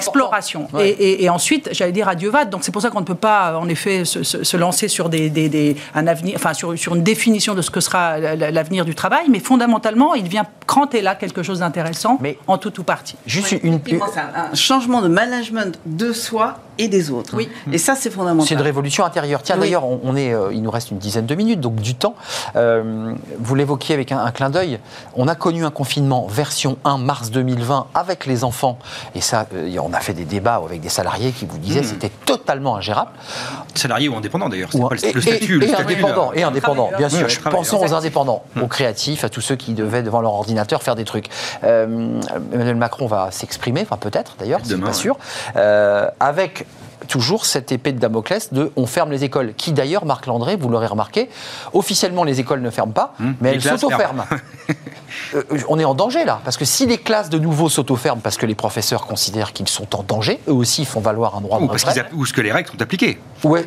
[0.74, 0.90] Ouais.
[0.90, 2.46] Et, et- et ensuite, j'allais dire adieu va.
[2.46, 5.10] Donc, c'est pour ça qu'on ne peut pas, en effet, se, se- se lancer sur
[5.10, 8.36] des, des- des- un avenir, enfin, sur, sur une définition de ce que sera la-
[8.36, 9.26] la- l'avenir du travail.
[9.30, 13.16] Mais fondamentalement, il vient cranter là quelque chose d'intéressant, Mais- en tout ou partie.
[13.26, 17.36] Juste une, Effectivement, c'est un, un changement de management de soi et des autres.
[17.36, 17.50] Oui.
[17.72, 18.48] Et ça, c'est fondamental.
[18.48, 19.42] C'est une révolution intérieure.
[19.44, 19.62] Tiens, Oui.
[19.68, 22.16] d'ailleurs, on, on est, euh, il nous reste une dizaine de minutes, donc du temps.
[22.56, 24.80] Euh, vous l'évoquiez avec un, un clin d'œil.
[25.16, 28.80] On a connu un confinement version 1 mars 2020 avec les enfants.
[29.16, 31.88] Et ça, euh, on a fait des débats avec des salariés qui vous disaient que
[31.88, 33.12] c'était totalement ingérable.
[33.76, 35.56] Salarié ou indépendant d'ailleurs, c'est pas le, et, le statut.
[35.56, 36.38] et- le et statut, indépendant, là.
[36.38, 37.28] et indépendant, bien sûr.
[37.28, 37.52] oui.
[37.52, 41.06] Pensons aux indépendants, aux créatifs, à tous ceux qui devaient devant leur ordinateur faire des
[41.06, 41.28] trucs.
[41.64, 42.20] Euh,
[42.54, 44.94] Emmanuel Macron va s'exprimer, enfin peut-être d'ailleurs, c'est pas ouais.
[44.94, 45.18] sûr,
[45.56, 46.66] euh, avec
[47.10, 50.70] toujours cette épée de Damoclès de on ferme les écoles, qui d'ailleurs, Marc Landré, vous
[50.70, 51.30] l'aurez remarqué,
[51.74, 54.24] officiellement les écoles ne ferment pas, Hum, mais les elles s'auto-ferment.
[55.34, 58.38] Euh, on est en danger là, parce que si les classes de nouveau s'auto-ferment parce
[58.38, 61.64] que les professeurs considèrent qu'ils sont en danger, eux aussi font valoir un droit de
[61.64, 63.20] Ou, parce qu'ils ou ce que les règles sont appliquées.
[63.44, 63.66] Ouais.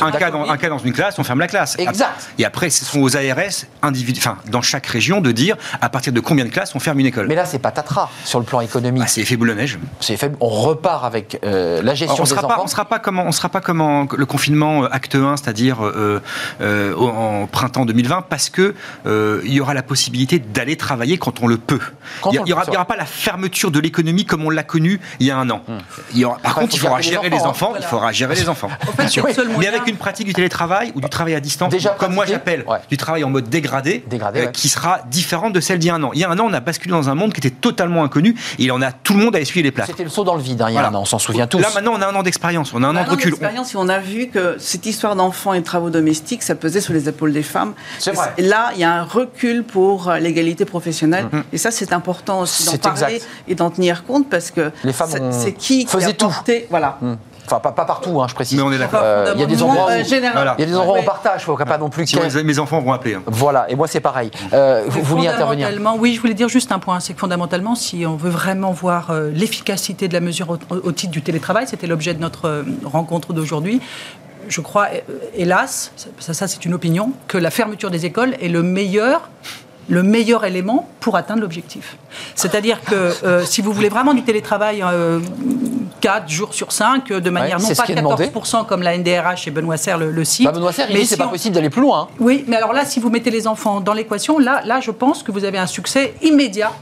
[0.00, 1.76] Un cas, dans, un cas dans une classe, on ferme la classe.
[1.78, 2.30] Exact.
[2.38, 6.12] Et après, ce sont aux ARS, individu- enfin, dans chaque région, de dire à partir
[6.12, 7.28] de combien de classes on ferme une école.
[7.28, 9.04] Mais là, c'est patatras sur le plan économique.
[9.04, 9.78] Ah, c'est effet boule de neige.
[10.00, 10.36] C'est faible.
[10.40, 12.56] On repart avec euh, la gestion on des sera enfants.
[12.56, 15.36] pas, on sera pas comme on sera pas comme en- le confinement euh, acte 1,
[15.36, 16.20] c'est-à-dire euh,
[16.60, 18.74] euh, en printemps 2020, parce que
[19.06, 21.80] euh, il y aura la possibilité d'aller travailler quand on le peut.
[22.22, 25.26] Quand il n'y aura, il pas la fermeture de l'économie comme on l'a connu il
[25.26, 25.62] y a un an.
[26.12, 27.74] Il y aura- par contre, il il faudra gérer les enfants.
[27.78, 28.70] Il faudra gérer les enfants.
[29.58, 32.64] Mais avec une pratique du télétravail ou du travail à distance, Déjà comme moi j'appelle,
[32.66, 32.78] ouais.
[32.88, 34.52] du travail en mode dégradé, Dégradé, ouais.
[34.52, 36.10] qui sera différente de celle d'il y a un an.
[36.14, 38.30] Il y a un an, on a basculé dans un monde qui était totalement inconnu.
[38.58, 39.90] Et il en a tout le monde à essuyer les plâtres.
[39.90, 40.88] C'était le saut dans le vide, hein, il y a Voilà.
[40.88, 41.58] un an, on s'en souvient tous.
[41.58, 43.30] Là maintenant, on a un an d'expérience, on a un an Un de an recul.
[43.30, 46.92] d'expérience, on a vu que cette histoire d'enfants et de travaux domestiques, ça pesait sur
[46.92, 47.74] les épaules des femmes.
[47.98, 48.32] C'est vrai.
[48.38, 51.28] Et là, il y a un recul pour euh, l'égalité professionnelle.
[51.52, 53.28] Et ça, c'est important aussi d'en parler exact.
[53.48, 56.30] et d'en tenir compte parce que Les femmes c'est qui qui tout.
[56.70, 56.98] Voilà.
[57.00, 57.14] Hmm.
[57.50, 58.56] Enfin, pas, pas partout, hein, je précise.
[58.56, 59.00] Mais on est d'accord.
[59.02, 60.30] Euh, Il y a des endroits où, euh.
[60.32, 60.54] Voilà.
[60.58, 62.22] il y a des endroits où on partage, il faut pas non plus Si qu'il
[62.22, 63.14] y ait- mes- mes enfants vont appeler.
[63.14, 63.22] hein.
[63.26, 64.30] Voilà, et moi c'est pareil.
[64.52, 67.74] Euh, vous vouliez intervenir fondamentalement, Oui, je voulais dire juste un point, c'est que fondamentalement,
[67.74, 71.66] si on veut vraiment voir euh, l'efficacité de la mesure au, au titre du télétravail,
[71.66, 73.80] c'était l'objet de notre euh, rencontre d'aujourd'hui.
[74.48, 75.00] Je crois, euh,
[75.34, 79.28] hélas, ça, ça c'est une opinion, que la fermeture des écoles est le meilleur
[79.90, 81.96] le meilleur élément pour atteindre l'objectif.
[82.34, 85.18] C'est-à-dire que euh, si vous voulez vraiment du télétravail euh,
[86.00, 88.26] 4 jours sur 5, de manière Ouais, non pas qui est demandé.
[88.28, 90.46] 14% comme la NDRH et Benoît Serre le, le cite.
[90.46, 92.08] Bah, Benoît Serre, il Mais dit c'est si pas possible d'aller plus loin.
[92.10, 92.14] hein.
[92.20, 95.22] Oui, mais alors là, si vous mettez les enfants dans l'équation, là, là, je pense
[95.22, 96.72] que vous avez un succès immédiat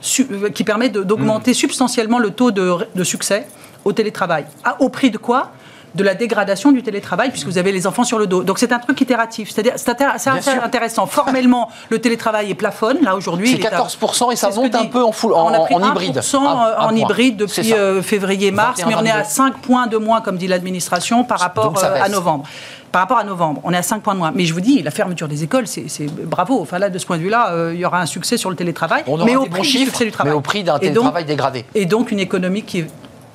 [0.00, 1.04] su- euh, qui permet de- Mm.
[1.04, 3.46] d'augmenter substantiellement le taux de, de succès
[3.84, 4.44] au télétravail.
[4.64, 5.50] À- au prix de quoi?
[5.94, 8.42] De la dégradation du télétravail puisque vous avez les enfants sur le dos.
[8.42, 9.50] Donc c'est un truc itératif.
[9.50, 9.74] C'est-à-dire
[10.18, 11.06] c'est intéressant.
[11.06, 12.98] Formellement, le télétravail est plafonne.
[13.02, 15.32] Là aujourd'hui, C'est il est à- 14% et ça monte un dit- peu en, full,
[15.34, 16.18] en, on a pris en hybride.
[16.18, 19.28] 1% Un- un en hybride C'est depuis euh, février-mars, 21, mais on est à 22.
[19.30, 22.44] 5 points de moins, comme dit l'administration, par rapport euh, à novembre.
[22.92, 24.32] Par rapport à novembre, on est à 5 points de moins.
[24.34, 25.86] Mais je vous dis, la fermeture des écoles, c'est
[26.24, 26.60] bravo.
[26.60, 28.56] Enfin là, de ce point de vue-là, euh, il y aura un succès sur le
[28.56, 30.32] télétravail, On aura mais au prix du chiffres, du travail.
[30.32, 31.64] mais au prix d'un Et donc- télétravail dégradé.
[31.74, 32.84] Et donc une économie qui,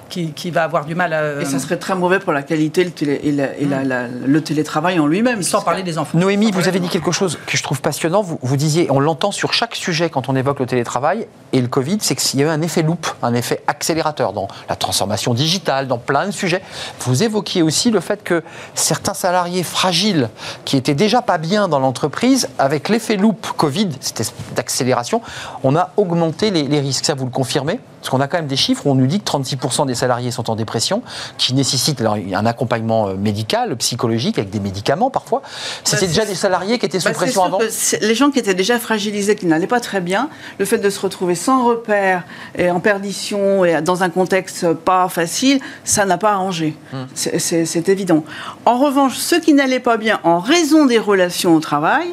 [0.09, 1.41] qui, qui va avoir du mal à...
[1.41, 4.07] Et ça serait très mauvais pour la qualité le télé- et, la- et la- la-
[4.07, 5.41] le télétravail en lui-même.
[5.43, 6.17] Sans parler des enfants.
[6.17, 8.21] Noémie, vous avez dit quelque chose que je trouve passionnant.
[8.21, 11.67] Vous, vous disiez, on l'entend sur chaque sujet quand on évoque le télétravail et le
[11.67, 15.33] Covid, c'est qu'il y a eu un effet loupe, un effet accélérateur dans la transformation
[15.33, 16.61] digitale, dans plein de sujets.
[17.01, 18.43] Vous évoquiez aussi le fait que
[18.73, 20.29] certains salariés fragiles
[20.65, 25.21] qui étaient déjà pas bien dans l'entreprise, avec l'effet loupe Covid, cette espèce d'accélération,
[25.63, 27.05] on a augmenté les, les risques.
[27.05, 27.79] Ça, vous le confirmez?
[28.01, 30.04] Parce qu'on a quand même des chiffres où on nous dit que 36% des salariés
[30.31, 31.01] sont en dépression,
[31.37, 35.41] qui nécessitent alors, un accompagnement euh, médical, psychologique, avec des médicaments parfois.
[35.83, 37.59] C'était Bah, déjà c'est- des salariés qui étaient sous Bah, pression avant
[38.01, 40.29] les gens qui étaient déjà fragilisés, qui n'allaient pas très bien,
[40.59, 42.23] le fait de se retrouver sans repère
[42.57, 46.75] et en perdition et dans un contexte pas facile, ça n'a pas arrangé.
[46.93, 47.07] Hum.
[47.13, 48.23] C'est c'est évident.
[48.65, 52.07] En revanche, ceux qui n'allaient pas bien en raison des relations au travail,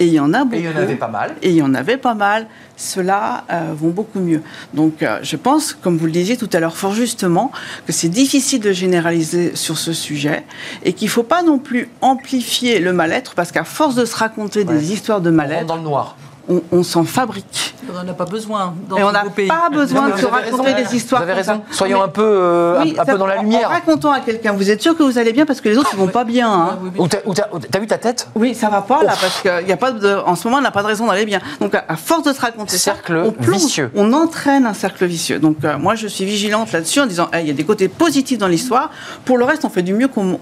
[0.00, 0.56] et il y en a beaucoup.
[0.56, 1.34] Et il y en avait pas mal.
[1.42, 2.46] Et il y en avait pas mal.
[2.76, 4.42] Ceux-là euh, vont beaucoup mieux.
[4.72, 7.52] Donc, euh, je pense, comme vous le disiez tout à l'heure fort justement,
[7.86, 10.44] que c'est difficile de généraliser sur ce sujet
[10.82, 14.16] et qu'il ne faut pas non plus amplifier le mal-être parce qu'à force de se
[14.16, 14.74] raconter Ouais.
[14.74, 16.16] des histoires de On rentre mal-être, dans le noir.
[16.48, 17.74] On, on s'en fabrique.
[17.90, 20.90] On n'en a pas besoin dans et on n'a pas besoin de se raconter raison.
[20.90, 21.22] des histoires.
[21.22, 21.62] Vous avez raison.
[21.70, 23.68] Soyons un peu, euh, Oui, un, un ça- peu dans la lumière.
[23.68, 25.94] En racontant à quelqu'un, vous êtes sûr que vous allez bien parce que les autres
[25.94, 26.50] ne vont pas bien.
[26.50, 26.78] hein.
[26.82, 27.00] Oui, oui.
[27.00, 28.28] Ou t'as- ou t'as t'as vu ta tête?
[28.34, 30.62] Oui, ça va pas là parce qu'il y a pas de, en ce moment, on
[30.62, 31.40] n'a pas de raison d'aller bien.
[31.60, 33.90] Donc, à, à force de se raconter Cercle ça, on plonge, vicieux.
[33.94, 35.38] on entraîne un cercle vicieux.
[35.38, 38.38] Donc, euh, moi, je suis vigilante là-dessus en disant, il y a des côtés positifs
[38.38, 38.90] dans l'histoire.
[39.26, 40.38] Pour le reste, on fait du mieux qu'on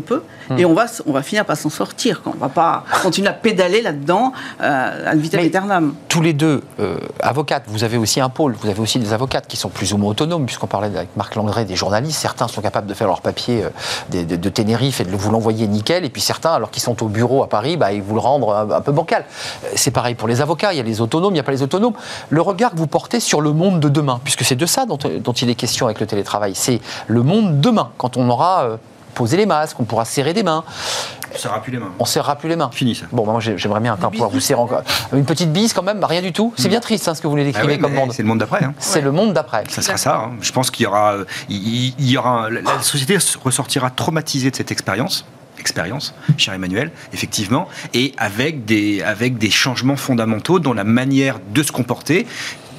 [0.00, 0.58] peut, Hmm.
[0.58, 2.20] et on va, on va finir par s'en sortir.
[2.20, 2.32] Quoi.
[2.36, 5.94] On va pas continuer à pédaler là-dedans euh, à vitam Mais- aeternam.
[6.08, 9.46] Tous les deux, euh, avocates, vous avez aussi un pôle, vous avez aussi des avocates
[9.46, 12.18] qui sont plus ou moins autonomes, puisqu'on parlait avec Marc Landré des journalistes.
[12.18, 13.68] Certains sont capables de faire leur papier euh,
[14.10, 17.02] de, de- de Tenerife et de vous l'envoyer nickel, et puis certains, alors qu'ils sont
[17.02, 19.24] au bureau à Paris, bah, ils vous le rendent un, un peu bancal.
[19.64, 21.52] Euh, C'est pareil pour les avocats, il y a les autonomes, il n'y a pas
[21.52, 21.94] les autonomes.
[22.30, 24.98] Le regard que vous portez sur le monde de demain, puisque c'est de ça dont,
[25.20, 28.76] dont il est question avec le télétravail, c'est le monde demain, quand on aura euh,
[29.14, 30.64] posé les masques, on pourra serrer des mains,
[31.32, 31.92] On ne serra plus les mains.
[31.98, 32.70] on serrera plus les mains.
[32.72, 33.06] Fini ça.
[33.12, 34.82] Bon, bah, moi j'ai- j'aimerais bien un pouvoir vous serrer encore.
[35.12, 36.52] Une petite bise quand même, bah, rien du tout.
[36.56, 38.12] C'est bien triste hein, ce que vous nous Ah décrivez ouais, comme monde.
[38.12, 38.64] C'est le monde d'après.
[38.64, 38.74] hein.
[38.78, 39.64] C'est le monde d'après.
[39.68, 40.16] Ça sera ça.
[40.16, 40.32] hein.
[40.40, 41.16] Je pense qu'il y aura,
[41.48, 45.24] il, y aura la société ressortira traumatisée de cette expérience.
[45.58, 51.62] Expérience, cher Emmanuel, effectivement, et avec des, avec des changements fondamentaux dans la manière de
[51.62, 52.26] se comporter,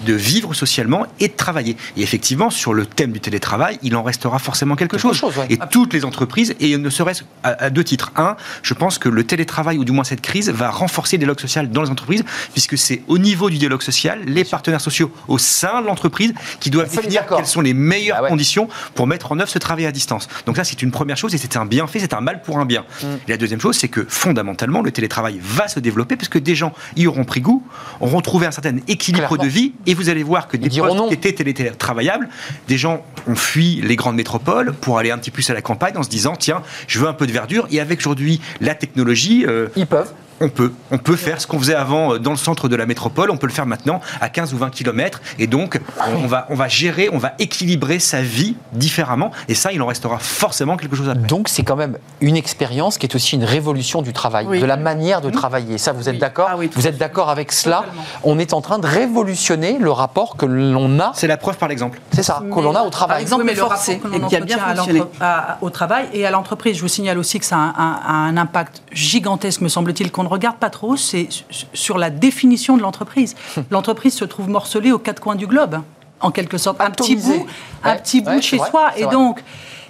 [0.04, 1.78] de vivre socialement et de travailler.
[1.98, 5.18] Et effectivement, sur le thème du télétravail, il en restera forcément quelque, Quelque chose.
[5.18, 5.48] chose, ouais.
[5.50, 8.12] Et toutes les entreprises, et ne serait-ce à, à deux titres.
[8.16, 11.40] Un, je pense que le télétravail, ou du moins cette crise, va renforcer le dialogue
[11.40, 12.24] social dans les entreprises,
[12.54, 16.70] puisque c'est au niveau du dialogue social, les partenaires sociaux au sein de l'entreprise qui
[16.70, 18.30] doivent définir quelles sont les meilleures Ah ouais.
[18.30, 20.28] conditions pour mettre en œuvre ce travail à distance.
[20.46, 22.66] Donc ça, c'est une première chose, et c'est un bienfait, c'est un mal pour un
[22.66, 22.86] bien.
[23.02, 23.06] Mm.
[23.28, 26.56] Et la deuxième chose, c'est que fondamentalement, le télétravail va se développer, parce que des
[26.56, 27.64] gens y auront pris goût,
[28.02, 29.44] auront trouvé un certain équilibre Clairement.
[29.44, 31.08] de vie, et vous allez voir que des postes non.
[31.08, 32.30] qui étaient télétravaillables,
[32.68, 35.62] des gens ont fui les grandes métropoles pour aller un petit peu plus à la
[35.62, 38.76] campagne en se disant, tiens, je veux un peu de verdure, et avec aujourd'hui la
[38.76, 40.12] technologie, euh, Ils peuvent.
[40.44, 40.72] On peut.
[40.92, 43.38] On peut faire ce qu'on faisait avant euh, dans le centre de la métropole, on
[43.38, 45.22] peut le faire maintenant à 15 ou 20 km.
[45.40, 45.80] Et donc,
[46.24, 49.32] on va, on va gérer, on va équilibrer sa vie différemment.
[49.48, 51.24] Et ça, il en restera forcément quelque chose à faire.
[51.24, 54.60] Donc c'est quand même une expérience qui est aussi une révolution du travail, Oui.
[54.60, 55.78] de la manière de travailler.
[55.78, 58.04] Ça, vous êtes d'accord Ah oui, Vous êtes d'accord avec cela Totalement.
[58.24, 61.70] On est en train de révolutionner le rapport que l'on a, C'est la preuve par
[61.70, 62.00] l'exemple.
[62.12, 63.22] c'est ça, que l'on a au Par travail.
[63.22, 65.04] exemple, Oui, mais le forcé, rapport que et l'on qui a bien à fonctionné.
[65.22, 66.76] à- au travail et à l'entreprise.
[66.78, 70.24] Je vous signale aussi que ça a un, un- un impact gigantesque, me semble-t-il, qu'on
[70.24, 73.36] ne regarde pas trop, c'est su- sur la définition de l'entreprise.
[73.72, 75.82] L'entreprise se trouve morcelée aux quatre coins du globe,
[76.20, 76.82] en quelque sorte.
[76.82, 77.46] Un petit bout,
[77.84, 78.92] un Ouais, petit bout ouais, chez vrai, soi.
[78.98, 79.12] Et vrai.
[79.14, 79.44] donc,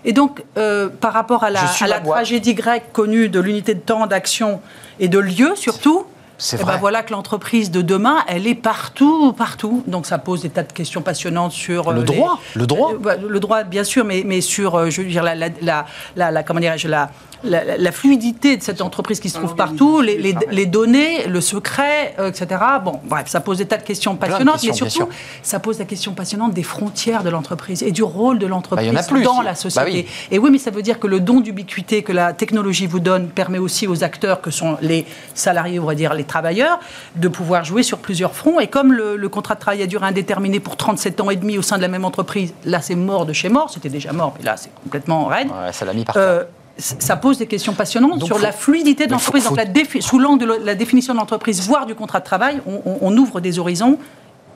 [0.05, 3.79] et donc euh, par rapport à la, à la tragédie grecque connue de l'unité de
[3.79, 4.61] temps, d'action
[4.99, 6.05] et de lieu surtout,
[6.45, 6.73] C'est Eh vrai.
[6.73, 9.81] ben voilà que l'entreprise de demain, elle est partout, partout.
[9.87, 12.91] Donc ça pose des tas de questions passionnantes sur Le euh, droit, le droit.
[12.93, 15.85] Euh, bah, le droit, bien sûr, mais, mais sur, je veux dire, la, la, la,
[16.17, 17.11] la- la- comment dirais-je, la,
[17.45, 21.27] la, la- la fluidité de cette entreprise qui se trouve partout, les, les- les données,
[21.27, 22.61] le secret, euh, etc.
[22.83, 25.11] Bon, bref, ça pose des tas de questions de passionnantes, questions, mais surtout,
[25.43, 29.01] ça pose la question passionnante des frontières de l'entreprise et du rôle de l'entreprise Bah,
[29.07, 29.23] plus.
[29.23, 29.89] dans Bah la société.
[29.91, 30.05] oui.
[30.31, 33.27] Et oui, mais ça veut dire que le don d'ubiquité que la technologie vous donne
[33.29, 36.79] permet aussi aux acteurs que sont les salariés, on va dire les travailleurs,
[37.15, 38.59] de pouvoir jouer sur plusieurs fronts.
[38.59, 41.57] Et comme le, le contrat de travail a duré indéterminé pour 37 ans et demi
[41.59, 44.33] au sein de la même entreprise, là c'est mort de chez mort, c'était déjà mort,
[44.37, 45.47] mais là c'est complètement raide.
[45.49, 46.23] Ouais, ça l'a mis par terre.
[46.23, 46.43] Euh,
[46.79, 49.43] ça pose des questions passionnantes Donc, sur faut- la fluidité de l'entreprise.
[49.43, 52.81] faut- sous l'angle de la- la définition de l'entreprise, voire du contrat de travail, on,
[52.85, 53.99] on- on ouvre des horizons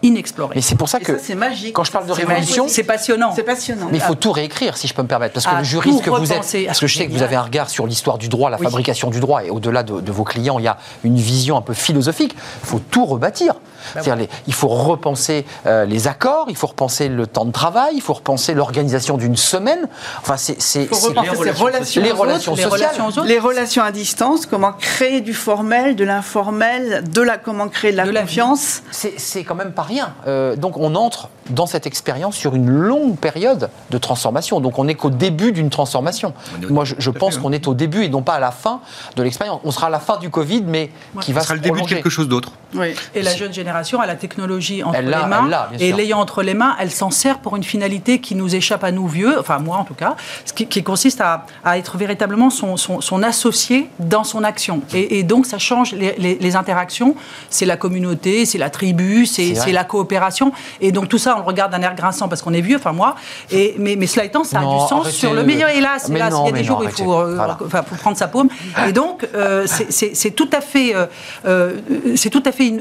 [0.04, 0.54] inexplorés.
[0.56, 1.74] Mais c'est pour ça que ça, magique.
[1.74, 2.68] quand je parle de C'est révolution.
[2.68, 3.32] C'est passionnant.
[3.36, 3.88] C'est passionnant.
[3.92, 5.34] Mais il faut tout réécrire, si je peux me permettre.
[5.34, 7.36] Parce que Ah, le juriste que vous êtes, parce que je sais que vous avez
[7.36, 8.64] un regard sur l'histoire du droit, la Oui.
[8.64, 11.62] fabrication du droit, et au-delà de, de vos clients, il y a une vision un
[11.62, 12.36] peu philosophique.
[12.64, 13.54] Il faut tout rebâtir.
[13.96, 18.02] Les- il faut repenser euh, les accords, il faut repenser le temps de travail, il
[18.02, 19.88] faut repenser l'organisation d'une semaine.
[20.20, 20.58] Enfin, c'est
[20.92, 22.70] relations, les relations autres, les sociales.
[22.70, 23.26] relations autres.
[23.26, 27.98] les relations à distance, comment créer du formel, de l'informel, de la comment créer de
[27.98, 28.82] la De confiance.
[28.92, 30.14] C'est quand même pas rien.
[30.28, 34.60] Euh, donc on entre dans cette expérience sur une longue période de transformation.
[34.60, 36.34] Donc on n'est qu'au début d'une transformation.
[36.70, 38.82] On Moi je, pense qu'on est au début et non pas à la fin
[39.16, 39.62] de l'expérience.
[39.64, 41.82] On sera à la fin du Covid, mais qui va Ce sera se le début
[41.82, 42.52] de quelque chose d'autre.
[42.74, 42.94] Oui.
[43.16, 45.50] Et la jeune génération a la technologie entre Elle les mains.
[45.80, 48.92] et l'ayant entre les mains, elle s'en sert pour une finalité qui nous échappe à
[48.92, 50.16] nous vieux, enfin moi en tout cas,
[50.46, 54.82] ce qui, qui consiste à, à être véritablement son, son- son associé dans son action.
[54.94, 57.16] Et, et donc ça change les, les- les interactions.
[57.50, 60.52] C'est la communauté, c'est la tribu, c'est la coopération.
[60.82, 62.92] Et donc tout ça, on le regarde d'un air grinçant parce qu'on est vieux, enfin
[62.94, 63.16] moi.
[63.52, 65.70] Et, mais, mais cela étant, ça a du sens sur le meilleur.
[65.70, 67.58] Hélas, il y a des non, jours où il faut, euh, Voilà.
[67.58, 68.50] faut prendre sa paume.
[68.88, 71.06] Et donc, euh, c'est- tout à fait, euh,
[71.46, 71.78] euh,
[72.16, 72.74] c'est tout à fait,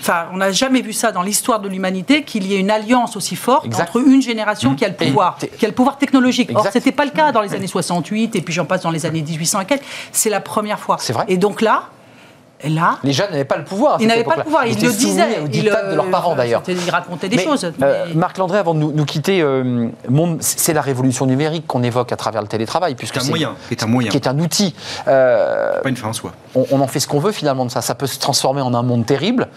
[0.00, 3.16] enfin, on n'a jamais vu ça dans l'histoire de l'humanité qu'il y ait une alliance
[3.16, 3.88] aussi forte Exact.
[3.88, 6.50] entre une génération qui a le pouvoir, qui a le pouvoir technologique.
[6.54, 6.72] Or, Exact.
[6.74, 9.22] c'était pas le cas dans les années 68 et puis j'en passe dans les années
[9.22, 9.82] 1800 et quelques.
[10.12, 10.96] C'est la première fois.
[11.00, 11.24] C'est vrai.
[11.26, 11.82] Et donc là,
[12.64, 12.98] là.
[13.02, 13.96] Les jeunes n'avaient pas le pouvoir.
[14.00, 15.40] Ils n'avaient pas le pouvoir, ils, étaient le disaient.
[15.52, 16.62] Ils, de leurs parents d'ailleurs.
[16.68, 17.64] Ils racontaient des Mais, choses.
[17.64, 17.72] euh,
[18.06, 19.88] mais- Marc Landré, avant de nous, nous quitter, euh,
[20.38, 23.74] c'est la révolution numérique qu'on évoque à travers le télétravail, puisque C'est un moyen, qui
[23.74, 24.10] est un moyen.
[24.10, 24.72] qui est un outil.
[25.08, 26.30] Euh, Pas une fin en soi.
[26.54, 27.80] on, on en fait ce qu'on veut finalement de ça.
[27.80, 29.48] Ça peut se transformer en un monde terrible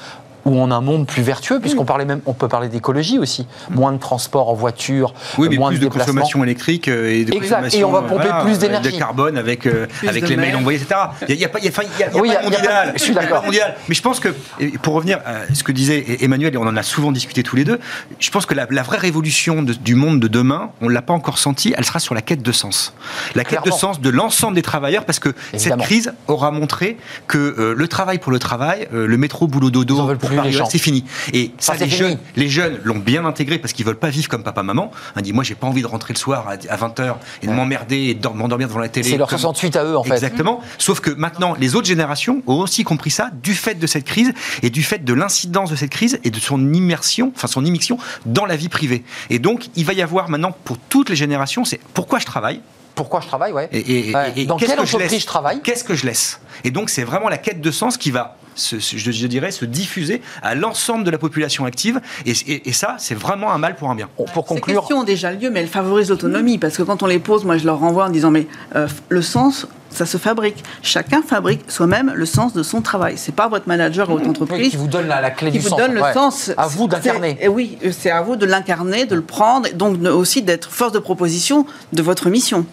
[0.46, 3.48] ou en un monde plus vertueux, puisqu'on parlait même, on peut parler d'écologie aussi.
[3.70, 7.34] Moins de transport en voiture, Oui, mais moins plus de consommation électrique euh, et de
[7.34, 8.92] Exact, consommation, et on va pomper plus euh, d'énergie.
[8.94, 10.56] De carbone avec, euh, Plus avec les mails mails.
[10.58, 11.00] envoyés, etc.
[11.30, 12.30] Il n'y a, pas- il y a- enfin, il y a- il y a Oui,
[12.30, 12.94] pas il y de a- il y a pas- mondial.
[12.98, 13.44] je suis d'accord.
[13.88, 14.30] Mais je pense que,
[14.82, 17.64] pour revenir à ce que disait Emmanuel, et on en a souvent discuté tous les
[17.64, 17.80] deux,
[18.20, 21.02] je pense que la, la vraie révolution de- du monde de demain, on ne l'a
[21.02, 22.94] pas encore senti, elle sera sur la quête de sens.
[23.36, 25.82] La quête de sens de l'ensemble des travailleurs, parce que Évidemment.
[25.82, 29.70] cette crise aura montré que euh, le travail pour le travail, euh, le métro, boulot,
[29.70, 29.98] dodo,
[30.70, 31.04] c'est fini.
[31.34, 34.44] Et ça, les, jeunes, les jeunes l'ont bien intégré parce qu'ils veulent pas vivre comme
[34.44, 34.92] papa-maman.
[35.16, 37.98] On dit, moi, j'ai pas envie de rentrer le soir à 20h et de m'emmerder
[37.98, 39.10] et de m'endormir devant la télé.
[39.10, 40.14] C'est leur comme- 68 à eux en fait.
[40.14, 40.62] Exactement.
[40.78, 44.34] Sauf que maintenant, les autres générations ont aussi compris ça du fait de cette crise
[44.64, 47.98] et du fait de l'incidence de cette crise et de son immersion, enfin son immixion
[48.26, 49.04] dans la vie privée.
[49.30, 52.62] Et donc, il va y avoir maintenant pour toutes les générations, c'est pourquoi je travaille?
[52.96, 53.70] Pourquoi je travaille, ouais.
[53.72, 54.34] et, et- Ouais.
[54.36, 55.62] et Dans qu'est-ce quelle que entreprise je travaille?
[55.62, 56.40] Qu'est-ce que je laisse?
[56.64, 59.66] Et donc, c'est vraiment la quête de sens qui va, se, je, je dirais, se
[59.66, 62.00] diffuser à l'ensemble de la population active.
[62.26, 64.10] Et, et- et ça, c'est vraiment un mal pour un bien.
[64.18, 66.58] Bon, Pour Ces conclure, questions ont déjà lieu, mais elles favorisent l'autonomie.
[66.58, 69.22] Parce que quand on les pose, moi je leur renvoie en disant Mais euh, le
[69.22, 70.64] sens, ça se fabrique.
[70.84, 73.16] Chacun fabrique soi-même le sens de son travail.
[73.18, 75.58] C'est pas votre manager ou votre oui, entreprise qui vous donne la, la clé qui
[75.58, 75.80] du vous sens.
[75.80, 76.14] donne le ouais.
[76.14, 76.52] sens.
[76.58, 77.38] À vous d'incarner.
[77.42, 80.72] Et Oui, c'est à vous de l'incarner, de le prendre, et donc de- aussi d'être
[80.72, 82.66] force de proposition de votre mission.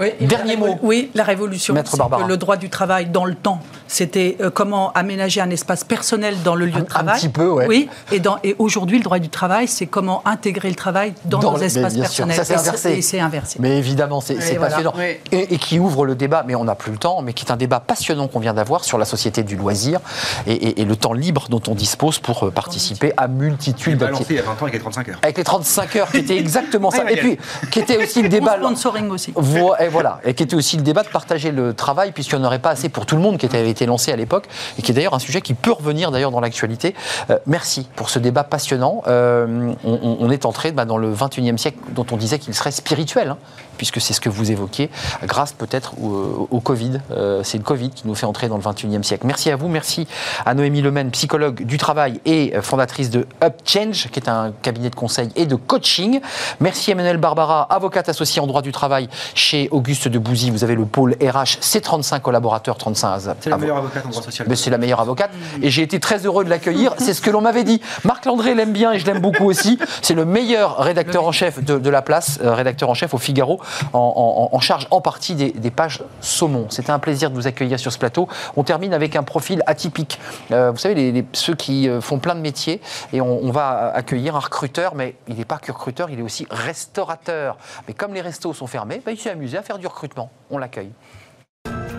[0.00, 0.78] Oui, Dernier mot.
[0.82, 1.74] Oui, la révolution.
[1.74, 2.26] Maître Barbara.
[2.26, 6.54] le droit du travail dans le temps, c'était euh, comment aménager un espace personnel dans
[6.54, 7.18] le lieu Un- un de travail.
[7.20, 7.66] petit peu, ouais.
[7.68, 11.58] Oui, et, aujourd'hui, le droit du travail, c'est comment intégrer le travail dans, Dans nos
[11.58, 12.46] espaces bien sûr, personnels.
[12.46, 12.92] ça, inversé.
[12.92, 13.58] Et c'est inversé.
[13.60, 14.76] Mais évidemment, c'est Oui, c'est voilà.
[14.76, 14.94] passionnant.
[14.96, 15.16] Oui.
[15.32, 17.50] Et, et qui ouvre le débat, mais on n'a plus le temps, mais qui est
[17.52, 20.00] un débat passionnant qu'on vient d'avoir sur la société du loisir
[20.46, 24.34] et, et- et le temps libre dont on dispose pour euh, participer à multitude d'activités.
[24.34, 25.18] il y a 20 ans avec les 35 heures.
[25.22, 27.04] Avec les 35 heures, qui était exactement ça.
[27.04, 27.38] Ouais, Et puis,
[27.70, 28.56] qui était aussi le débat.
[28.58, 29.32] sponsoring aussi.
[29.36, 32.42] Vo- Et voilà, et qui était aussi le débat de partager le travail, puisqu'il n'y
[32.42, 34.82] en aurait pas assez pour tout le monde, qui avait été lancé à l'époque, et
[34.82, 36.94] qui est d'ailleurs un sujet qui peut revenir d'ailleurs dans l'actualité.
[37.30, 39.02] Euh, merci pour ce débat passionnant.
[39.06, 43.30] Euh, on est entré bah, dans le 21e siècle, dont on disait qu'il serait spirituel.
[43.30, 43.38] hein.
[43.80, 44.90] Puisque c'est ce que vous évoquiez,
[45.24, 47.00] grâce peut-être au, au Covid.
[47.12, 49.26] Euh, c'est le Covid qui nous fait entrer dans le 21e siècle.
[49.26, 50.06] Merci à vous, merci
[50.44, 54.90] à Noémie Lemaine, psychologue du travail et euh, fondatrice de UpChange, qui est un cabinet
[54.90, 56.20] de conseil et de coaching.
[56.60, 60.50] Merci Emmanuel Barbara, avocate associée en droit du travail chez Auguste de Bouzy.
[60.50, 64.22] Vous avez le pôle RH, c'est 35 collaborateurs, 35 C'est la meilleure avocate en droit
[64.22, 64.46] social.
[64.46, 65.30] mais c'est la meilleure avocate.
[65.62, 66.92] Et j'ai été très heureux de l'accueillir.
[66.98, 67.80] C'est ce que l'on m'avait dit.
[68.04, 69.78] Marc Landré l'aime bien et je l'aime beaucoup aussi.
[70.02, 73.18] C'est le meilleur rédacteur en chef de, de la place, euh, rédacteur en chef au
[73.18, 73.58] Figaro,
[73.92, 76.66] en, charge en partie des, pages saumon.
[76.70, 78.28] C'était un plaisir de vous accueillir sur ce plateau.
[78.56, 80.18] On termine avec un profil atypique.
[80.50, 82.80] Euh, vous savez, ceux qui euh, font plein de métiers
[83.12, 86.22] et on, on va accueillir un recruteur, mais il n'est pas que recruteur, il est
[86.22, 87.56] aussi restaurateur.
[87.86, 90.30] Mais comme les restos sont fermés, bah, il s'est amusé à faire du recrutement.
[90.50, 90.92] On l'accueille.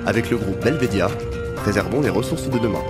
[0.05, 1.07] Avec le groupe Belvedia,
[1.57, 2.81] préservons les ressources de demain.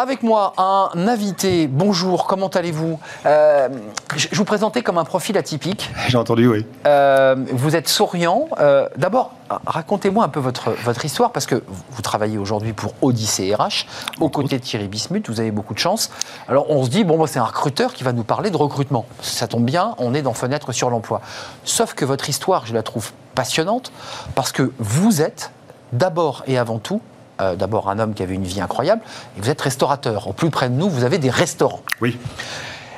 [0.00, 1.66] Avec moi, un invité.
[1.66, 3.00] Bonjour, comment allez-vous?
[3.26, 3.68] Euh,
[4.16, 5.90] Je vous présentais comme un profil atypique.
[6.06, 6.64] J'ai entendu, oui.
[6.86, 8.46] Euh, vous êtes souriant.
[8.60, 9.32] Euh, D'abord,
[9.66, 13.86] racontez-moi un peu votre, votre histoire, parce que vous travaillez aujourd'hui pour Odyssée RH,
[14.20, 15.28] aux côtés de Thierry Bismuth.
[15.28, 16.12] Vous avez beaucoup de chance.
[16.46, 19.04] Alors, on se dit, bon, c'est un recruteur qui va nous parler de recrutement.
[19.20, 21.22] Ça tombe bien, on est dans Fenêtre sur l'emploi.
[21.64, 23.90] Sauf que votre histoire, je la trouve passionnante,
[24.36, 25.50] parce que vous êtes
[25.92, 27.00] d'abord et avant tout
[27.40, 29.02] euh, d'abord un homme qui avait une vie incroyable,
[29.36, 30.28] et vous êtes restaurateur.
[30.28, 31.80] Au plus près de nous, vous avez des restaurants.
[32.00, 32.18] Oui.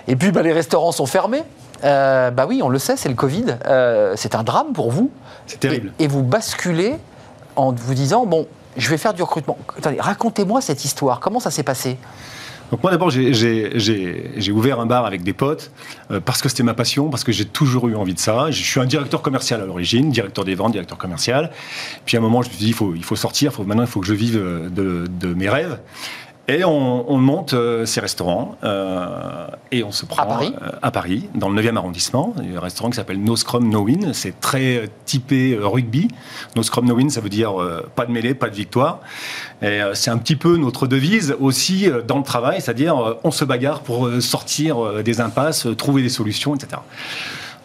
[0.08, 1.42] Et puis bah, les restaurants sont fermés.
[1.84, 3.56] Euh, bah oui, on le sait, c'est le Covid.
[3.66, 5.10] Euh, c'est un drame pour vous.
[5.46, 5.92] C'est terrible.
[5.98, 6.96] Et, et vous basculez
[7.56, 9.56] en vous disant bon, je vais faire du recrutement.
[9.78, 11.20] Attendez, racontez-moi cette histoire.
[11.20, 11.98] Comment ça s'est passé?
[12.70, 15.70] Donc moi d'abord j'ai- ouvert un bar avec des potes
[16.10, 18.50] euh, parce que c'était ma passion, parce que j'ai toujours eu envie de ça.
[18.50, 21.50] Je suis un directeur commercial à l'origine, directeur des ventes, directeur commercial.
[22.06, 23.82] Puis à un moment je me suis dit il faut, il faut sortir, faut, maintenant
[23.82, 25.78] il faut que je vive euh, de, de mes rêves.
[26.48, 30.70] Et on, on monte euh, ces restaurants euh, et on se prend À Paris euh,
[30.82, 32.34] à Paris, dans le 9e arrondissement.
[32.42, 34.12] Il y a un restaurant qui s'appelle No Scrum No Win.
[34.14, 36.08] C'est très euh, typé rugby.
[36.56, 37.54] No Scrum No Win, ça veut dire
[37.94, 39.00] pas de mêlée, pas de victoire.
[39.62, 43.80] Et c'est un petit peu notre devise aussi dans le travail, c'est-à-dire on se bagarre
[43.80, 46.78] pour sortir des impasses, trouver des solutions, etc.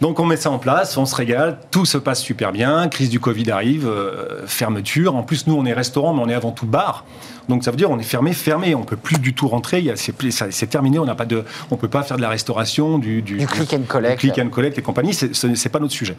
[0.02, 3.10] Donc on met ça en place, on se régale, tout se passe super bien, crise
[3.10, 5.16] du Covid arrive, euh, fermeture.
[5.16, 7.06] En plus, nous, on est restaurant, mais on est avant tout bar.
[7.50, 9.94] Donc ça veut dire on est fermé, fermé, on peut plus du tout rentrer.
[9.96, 13.46] C'est terminé, on n'a pas de, on peut pas faire de la restauration, du, Du
[13.48, 14.20] click and collect.
[14.22, 15.14] du click and collect et compagnie.
[15.14, 16.16] C'est ce n'est pas notre sujet.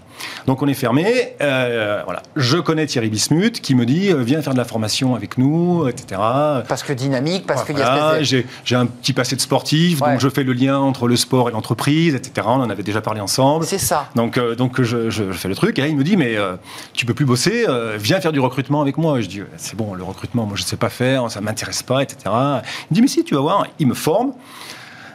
[0.47, 1.35] Donc on est fermé.
[1.41, 2.23] euh, voilà.
[2.37, 5.89] Je connais Thierry Bismuth qui me dit euh, viens faire de la formation avec nous,
[5.89, 6.21] etc.
[6.69, 9.41] Parce que dynamique, parce qu'il y a Voilà, espèce de- j'ai un petit passé de
[9.41, 10.13] sportif, Ouais.
[10.13, 12.47] donc je fais le lien entre le sport et l'entreprise, etc.
[12.51, 13.65] On en avait déjà parlé ensemble.
[13.65, 14.09] C'est ça.
[14.15, 16.57] Donc, euh, donc je, fais le truc et là, il me dit mais euh,
[16.93, 17.67] tu peux plus bosser,
[17.99, 19.21] viens faire du recrutement avec moi.
[19.21, 22.19] Je dis c'est bon le recrutement, moi je sais pas faire, ça m'intéresse pas, etc.
[22.27, 24.33] Il me dit mais si tu vas voir, il me forme.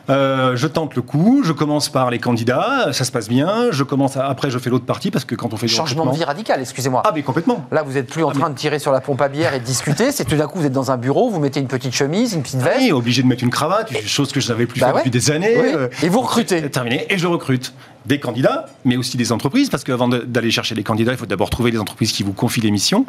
[0.10, 3.68] Euh, je tente le coup, je commence par les candidats, ça se passe bien.
[3.72, 6.16] Je commence à- après je fais l'autre partie parce que quand on fait Changement de
[6.18, 7.04] vie radical, excusez-moi.
[7.06, 7.66] ah mais complètement.
[7.72, 9.64] Là, vous n'êtes plus en train de tirer sur la pompe à bière et de
[9.64, 10.12] discuter.
[10.12, 12.42] C'est tout d'un coup, vous êtes dans un bureau, vous mettez une petite chemise, une
[12.42, 12.80] petite veste.
[12.80, 15.00] Oui, obligé de mettre une cravate, chose que je n'avais plus Bah fait ouais.
[15.02, 15.56] depuis des années.
[15.56, 15.72] Oui.
[15.76, 16.68] Euh, Et vous recrutez.
[16.70, 17.06] Terminé.
[17.14, 17.74] Et je recrute
[18.06, 21.50] des candidats, mais aussi des entreprises, parce qu'avant d'aller chercher des candidats, il faut d'abord
[21.50, 23.06] trouver les entreprises qui vous confient les missions.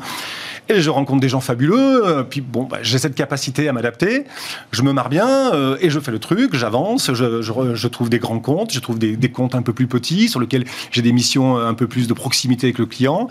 [0.69, 4.25] Et je rencontre des gens fabuleux, euh, puis bon, bah, j'ai cette capacité à m'adapter,
[4.71, 8.39] je me marre bien, euh, et je fais le truc, j'avance, je, trouve des grands
[8.39, 11.67] comptes, je trouve des, comptes un peu plus petits, sur lesquels j'ai des missions euh,
[11.67, 13.29] un peu plus de proximité avec le client,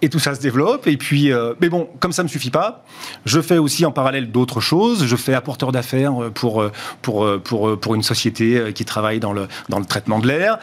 [0.00, 1.30] et tout ça se développe, et puis,
[1.60, 2.84] mais bon, comme ça ne me suffit pas,
[3.24, 6.64] je fais aussi en parallèle d'autres choses, je fais apporteur d'affaires pour,
[7.02, 10.58] pour, pour, pour une société qui travaille dans le, dans le traitement de l'air,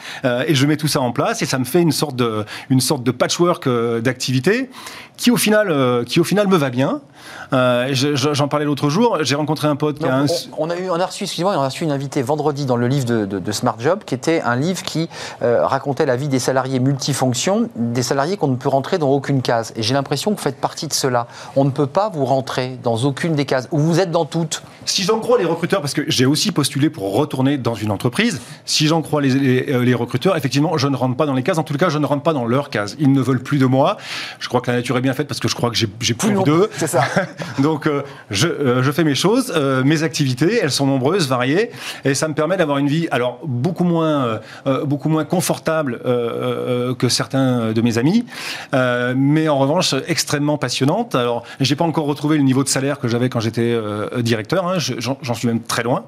[0.46, 2.82] et je mets tout ça en place, et ça me fait une sorte de, une
[2.82, 4.70] sorte de patchwork euh, d'activités
[5.18, 7.02] qui au final, euh, qui au final me va bien.
[7.54, 9.18] Euh, je- je- J'en parlais l'autre jour.
[9.22, 10.26] J'ai rencontré un pote qui a un.
[10.58, 12.76] on, on a eu, on a reçu, excusez-moi, on a reçu une invitée vendredi dans
[12.76, 15.10] le livre de, de- de Smart Job, qui était un livre qui
[15.42, 19.42] euh, racontait la vie des salariés multifonctions, des salariés qu'on ne peut rentrer dans aucune
[19.42, 19.74] case.
[19.76, 21.26] Et j'ai l'impression que vous faites partie de cela.
[21.56, 24.62] On ne peut pas vous rentrer dans aucune des cases, ou vous êtes dans toutes.
[24.88, 28.40] Si j'en crois les recruteurs, parce que j'ai aussi postulé pour retourner dans une entreprise,
[28.66, 31.44] si j'en crois les, les- euh, les recruteurs, effectivement, je ne rentre pas dans les
[31.44, 31.58] cases.
[31.58, 32.96] En tout cas, je ne rentre pas dans leurs cases.
[32.98, 33.98] Ils ne veulent plus de moi.
[34.40, 36.34] Je crois que la nature est bien faite parce que je crois que j'ai plus
[36.46, 36.70] d'eux.
[36.78, 37.04] C'est ça.
[37.60, 41.70] Donc, euh, je, euh, je fais mes choses, euh, mes activités, elles sont nombreuses, variées,
[42.06, 46.00] et ça me permet d'avoir une vie, alors beaucoup moins, euh, euh, beaucoup moins confortable
[46.06, 48.26] euh, euh, que certains de mes amis,
[48.74, 51.14] euh, mais en revanche extrêmement passionnante.
[51.16, 54.66] Alors, j'ai pas encore retrouvé le niveau de salaire que j'avais quand j'étais euh, directeur.
[54.66, 56.06] hein, J'en suis même très loin,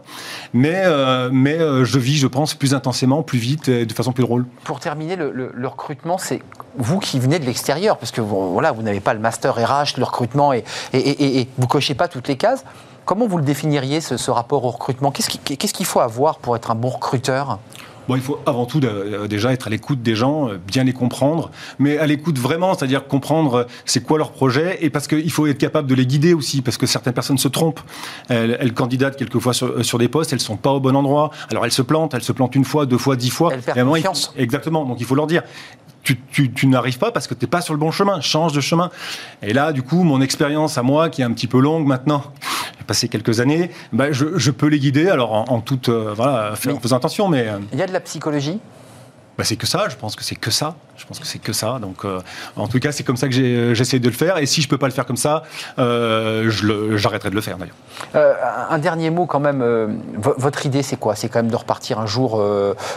[0.54, 4.12] mais euh, mais euh, je vis, je pense, plus intensément, plus vite, et de façon
[4.12, 4.46] plus drôle.
[4.64, 6.42] Pour terminer, le, recrutement, c'est
[6.78, 9.98] vous qui venez de l'extérieur, parce que vous, voilà, vous n'avez pas le master RH,
[9.98, 10.64] le recrutement, et,
[10.94, 12.64] et, et- et vous cochez pas toutes les cases.
[13.06, 15.12] Comment vous le définiriez, ce, rapport au recrutement?
[15.12, 17.58] Qu'est-ce qu'il faut avoir pour être un bon recruteur?
[18.10, 20.94] Bon, il faut avant tout euh, déjà être à l'écoute des gens, euh, bien les
[20.94, 25.32] comprendre, mais à l'écoute vraiment, c'est-à-dire comprendre euh, c'est quoi leur projet, et parce qu'il
[25.32, 27.82] faut être capable de les guider aussi, parce que certaines personnes se trompent.
[28.28, 31.30] Elles, elles candidatent quelquefois sur, euh, sur des postes, elles sont pas au bon endroit.
[31.52, 33.52] Alors elles se plantent, elles se plantent une fois, deux fois, dix fois.
[33.54, 34.34] Elles perdent confiance.
[34.36, 34.86] exactement.
[34.86, 35.44] Donc il faut leur dire.
[36.10, 38.52] Tu, tu- tu n'arrives pas parce que tu n'es pas sur le bon chemin, change
[38.52, 38.90] de chemin.
[39.44, 42.24] Et là, du coup, mon expérience à moi, qui est un petit peu longue maintenant,
[42.80, 46.12] j'ai passé quelques années, bah, je, je peux les guider, alors en, en toute, euh,
[46.16, 47.48] voilà, en faisant attention, mais...
[47.48, 48.60] euh, Il y a de la psychologie
[49.40, 50.76] bah, c'est que ça, je pense que c'est que ça.
[50.98, 51.80] Je pense que c'est que ça.
[51.82, 52.20] Donc, euh,
[52.58, 54.38] en tout cas, c'est comme ça que euh, j'essaie de le faire.
[54.38, 55.44] Et si je peux pas le faire comme ça,
[55.80, 56.52] euh,
[56.98, 57.76] j'arrêterai de le faire d'ailleurs.
[58.16, 58.34] Euh,
[58.70, 59.64] un dernier mot quand même.
[60.18, 61.16] vo- votre idée, c'est quoi?
[61.16, 62.44] C'est quand même de repartir un jour,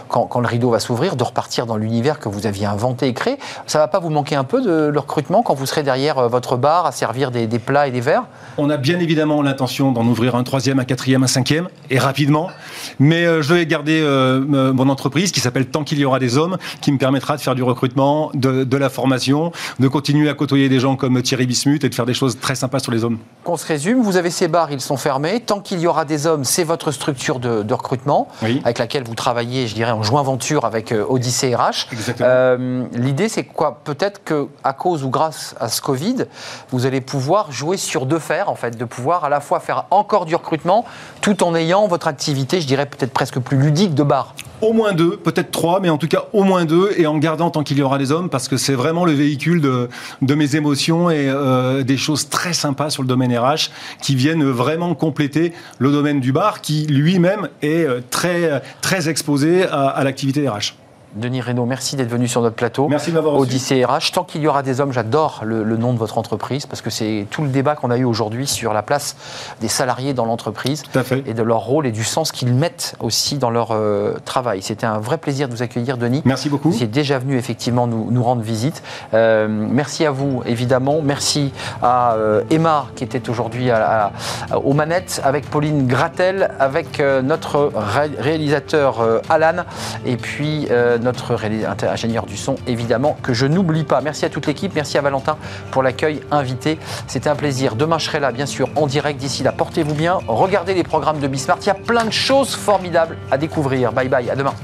[0.08, 3.14] quand, quand le rideau va s'ouvrir, de repartir dans l'univers que vous aviez inventé et
[3.14, 3.38] créé.
[3.66, 6.56] Ça va pas vous manquer un peu de le recrutement quand vous serez derrière votre
[6.56, 8.24] bar à servir des, des plats et des verres?
[8.58, 12.50] On a bien évidemment l'intention d'en ouvrir un troisième, un quatrième, un cinquième, et rapidement.
[12.98, 14.02] Mais je vais garder
[14.48, 17.54] mon entreprise qui s'appelle Tant qu'il y aura des hommes, qui me permettra de faire
[17.54, 21.84] du recrutement, de, de la formation, de continuer à côtoyer des gens comme Thierry Bismuth
[21.84, 23.18] et de faire des choses très sympas sur les hommes.
[23.44, 25.40] Qu'on se résume, vous avez ces bars, ils sont fermés.
[25.40, 28.60] Tant qu'il y aura des hommes, c'est votre structure de, de recrutement, Oui.
[28.64, 31.86] avec laquelle vous travaillez, je dirais, en joint venture avec euh, Odyssée RH.
[31.92, 32.28] Exactement.
[32.30, 33.80] Euh, L'idée, c'est quoi?
[33.84, 36.24] Peut-être que à cause ou grâce à ce Covid,
[36.70, 39.84] vous allez pouvoir jouer sur deux fers, en fait, de pouvoir à la fois faire
[39.90, 40.84] encore du recrutement,
[41.20, 44.34] tout en ayant votre activité, je dirais, peut-être presque plus ludique de bar.
[44.62, 47.50] Au moins deux, peut-être trois, mais en tout cas au moins deux, et en gardant
[47.50, 49.88] tant qu'il y aura des hommes, parce que c'est vraiment le véhicule de,
[50.22, 54.44] de mes émotions et euh, des choses très sympas sur le domaine RH qui viennent
[54.44, 60.04] vraiment compléter le domaine du bar, qui lui-même est euh, très, très exposé à, à
[60.04, 60.74] l'activité RH.
[61.14, 62.88] Denis Reynaud, merci d'être venu sur notre plateau.
[62.88, 63.36] Merci de m'avoir.
[63.36, 64.12] Odyssée RH.
[64.14, 66.88] Tant qu'il y aura des hommes, j'adore le, le nom de votre entreprise parce que
[66.88, 69.16] c'est tout le débat qu'on a eu aujourd'hui sur la place
[69.60, 70.82] des salariés dans l'entreprise
[71.26, 74.62] et de leur rôle et du sens qu'ils mettent aussi dans leur euh, travail.
[74.62, 76.22] C'était un vrai plaisir de vous accueillir, Denis.
[76.24, 76.70] Merci beaucoup.
[76.70, 78.82] Vous êtes déjà venu effectivement nous, nous rendre visite.
[79.12, 81.00] Euh, merci à vous, évidemment.
[81.02, 81.52] Merci
[81.82, 84.12] à euh, Emma, qui était aujourd'hui à-
[84.50, 89.64] à- aux manettes, avec Pauline Gratel, avec notre ré- réalisateur Alan,
[90.06, 90.68] et puis
[91.02, 91.36] notre
[91.84, 94.00] ingénieur du son, évidemment, que je n'oublie pas.
[94.00, 94.72] Merci à toute l'équipe.
[94.74, 95.36] Merci à Valentin
[95.70, 96.78] pour l'accueil invité.
[97.06, 97.76] C'était un plaisir.
[97.76, 99.18] Demain, je serai là, bien sûr, en direct.
[99.20, 100.18] D'ici là, portez-vous bien.
[100.26, 101.58] Regardez les programmes de Bismart.
[101.62, 103.92] Il y a plein de choses formidables à découvrir.
[103.92, 104.30] Bye bye.
[104.30, 104.54] À demain.